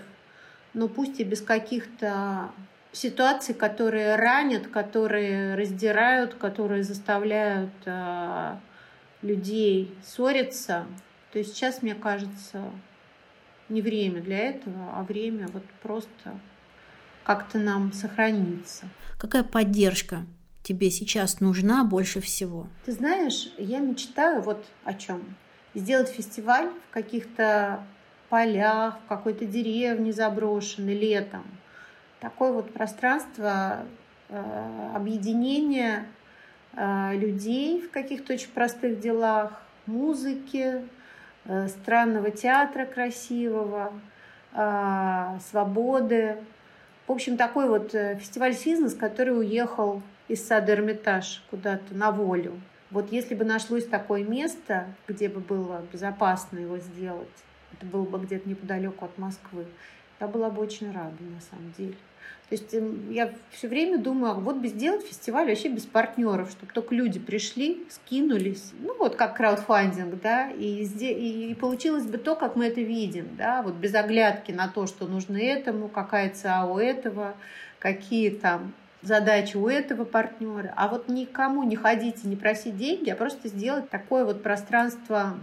[0.74, 2.50] но пусть и без каких-то
[2.93, 8.57] ситуаций, которые ранят, которые раздирают, которые заставляют э,
[9.22, 10.87] людей ссориться.
[11.32, 12.70] То есть сейчас, мне кажется,
[13.68, 16.39] не время для этого, а время вот просто
[17.24, 18.87] как-то нам сохраниться.
[19.18, 20.24] Какая поддержка
[20.62, 22.68] тебе сейчас нужна больше всего?
[22.84, 25.37] Ты знаешь, я мечтаю вот о чем.
[25.74, 27.84] Сделать фестиваль в каких-то
[28.30, 31.45] полях, в какой-то деревне заброшенной летом–
[32.20, 33.84] такое вот пространство
[34.28, 36.06] э, объединения
[36.74, 40.82] э, людей в каких-то очень простых делах, музыки,
[41.44, 43.92] э, странного театра красивого,
[45.50, 46.38] свободы.
[47.06, 52.58] В общем, такой вот фестиваль «Сизнес», который уехал из сада Эрмитаж куда-то на волю.
[52.90, 57.28] Вот если бы нашлось такое место, где бы было безопасно его сделать,
[57.74, 59.66] это было бы где-то неподалеку от Москвы,
[60.20, 61.94] я была бы очень рада, на самом деле.
[62.48, 66.72] То есть эм, я все время думаю, вот бы сделать фестиваль вообще без партнеров, чтобы
[66.72, 72.54] только люди пришли, скинулись, ну вот как краудфандинг, да, и, и получилось бы то, как
[72.54, 76.78] мы это видим, да, вот без оглядки на то, что нужно этому, какая ЦА у
[76.78, 77.34] этого,
[77.80, 83.10] какие там задачи у этого партнера, а вот никому не ходить и не просить деньги,
[83.10, 85.36] а просто сделать такое вот пространство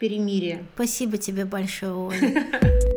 [0.00, 0.64] перемирия.
[0.74, 2.44] Спасибо тебе большое, Оля.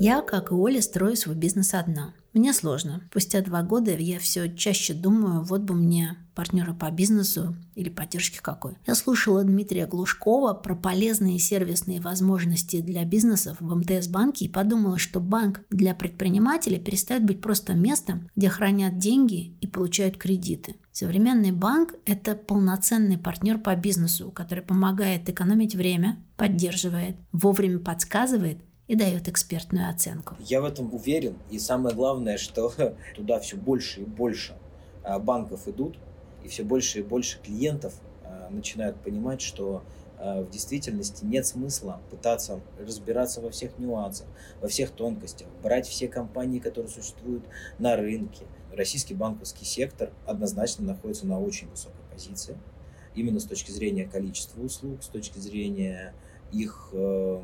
[0.00, 2.14] Я, как и Оля, строю свой бизнес одна.
[2.32, 3.02] Мне сложно.
[3.10, 8.38] Спустя два года я все чаще думаю, вот бы мне партнера по бизнесу или поддержки
[8.40, 8.74] какой.
[8.86, 15.18] Я слушала Дмитрия Глушкова про полезные сервисные возможности для бизнесов в МТС-банке и подумала, что
[15.18, 20.76] банк для предпринимателя перестает быть просто местом, где хранят деньги и получают кредиты.
[20.92, 28.58] Современный банк– это полноценный партнер по бизнесу, который помогает экономить время, поддерживает, вовремя подсказывает
[28.88, 30.34] и дает экспертную оценку.
[30.40, 31.36] Я в этом уверен.
[31.50, 32.72] И самое главное, что
[33.14, 34.56] туда все больше и больше
[35.04, 35.98] а, банков идут,
[36.42, 39.82] и все больше и больше клиентов а, начинают понимать, что
[40.16, 44.26] а, в действительности нет смысла пытаться разбираться во всех нюансах,
[44.60, 47.44] во всех тонкостях, брать все компании, которые существуют
[47.78, 48.46] на рынке.
[48.72, 52.56] Российский банковский сектор однозначно находится на очень высокой позиции,
[53.14, 56.14] именно с точки зрения количества услуг, с точки зрения
[56.52, 57.42] их э,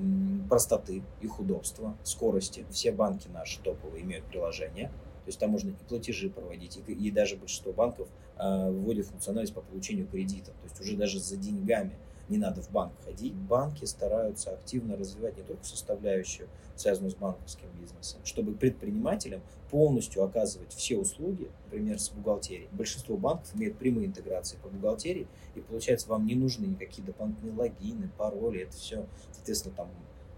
[0.48, 2.64] простоты, их удобства, скорости.
[2.70, 7.10] Все банки наши топовые имеют приложение, то есть там можно и платежи проводить, и, и
[7.10, 11.92] даже большинство банков э, вводят функциональность по получению кредита, то есть уже даже за деньгами
[12.28, 13.34] не надо в банк ходить.
[13.34, 20.72] Банки стараются активно развивать не только составляющую, связанную с банковским бизнесом, чтобы предпринимателям полностью оказывать
[20.72, 22.68] все услуги, например, с бухгалтерией.
[22.72, 28.10] Большинство банков имеют прямые интеграции по бухгалтерии, и получается, вам не нужны никакие дополнительные логины,
[28.16, 29.88] пароли, это все, соответственно, там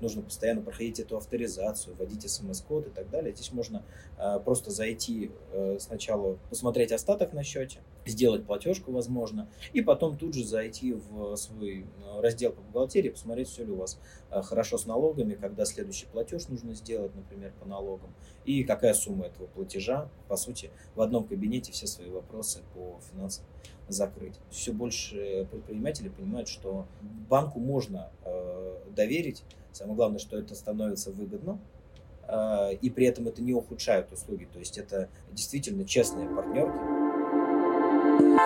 [0.01, 3.35] нужно постоянно проходить эту авторизацию, вводить смс-код и так далее.
[3.35, 3.83] Здесь можно
[4.19, 10.35] э, просто зайти э, сначала, посмотреть остаток на счете, сделать платежку, возможно, и потом тут
[10.35, 13.99] же зайти в свой э, раздел по бухгалтерии, посмотреть, все ли у вас
[14.31, 18.11] э, хорошо с налогами, когда следующий платеж нужно сделать, например, по налогам,
[18.45, 20.09] и какая сумма этого платежа.
[20.29, 23.45] По сути, в одном кабинете все свои вопросы по финансам
[23.89, 24.35] закрыть.
[24.51, 26.87] Все больше предпринимателей понимают, что
[27.29, 29.43] банку можно э, доверить.
[29.73, 31.59] Самое главное, что это становится выгодно,
[32.29, 34.49] э, и при этом это не ухудшает услуги.
[34.53, 37.06] То есть это действительно честные партнерки.
[38.37, 38.45] Перед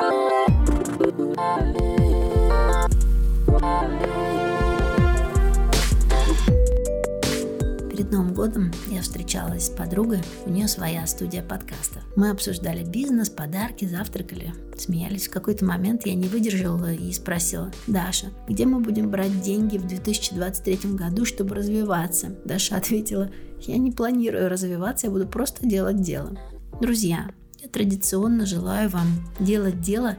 [8.12, 12.04] Новым годом я встречалась с подругой, у нее своя студия подкастов.
[12.14, 15.26] Мы обсуждали бизнес, подарки, завтракали, смеялись.
[15.26, 19.88] В какой-то момент я не выдержала и спросила, Даша, где мы будем брать деньги в
[19.88, 22.28] 2023 году, чтобы развиваться?
[22.44, 23.28] Даша ответила,
[23.62, 26.38] я не планирую развиваться, я буду просто делать дело.
[26.80, 27.30] Друзья,
[27.60, 29.06] я традиционно желаю вам
[29.38, 30.16] делать дело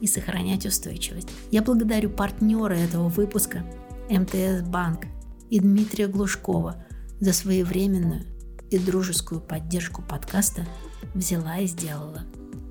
[0.00, 1.28] и сохранять устойчивость.
[1.50, 3.64] Я благодарю партнера этого выпуска
[4.08, 5.06] МТС Банк
[5.50, 6.84] и Дмитрия Глушкова–
[7.20, 8.22] за своевременную
[8.70, 10.66] и дружескую поддержку подкаста
[11.14, 12.22] взяла и сделала.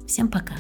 [0.08, 0.56] Всем пока!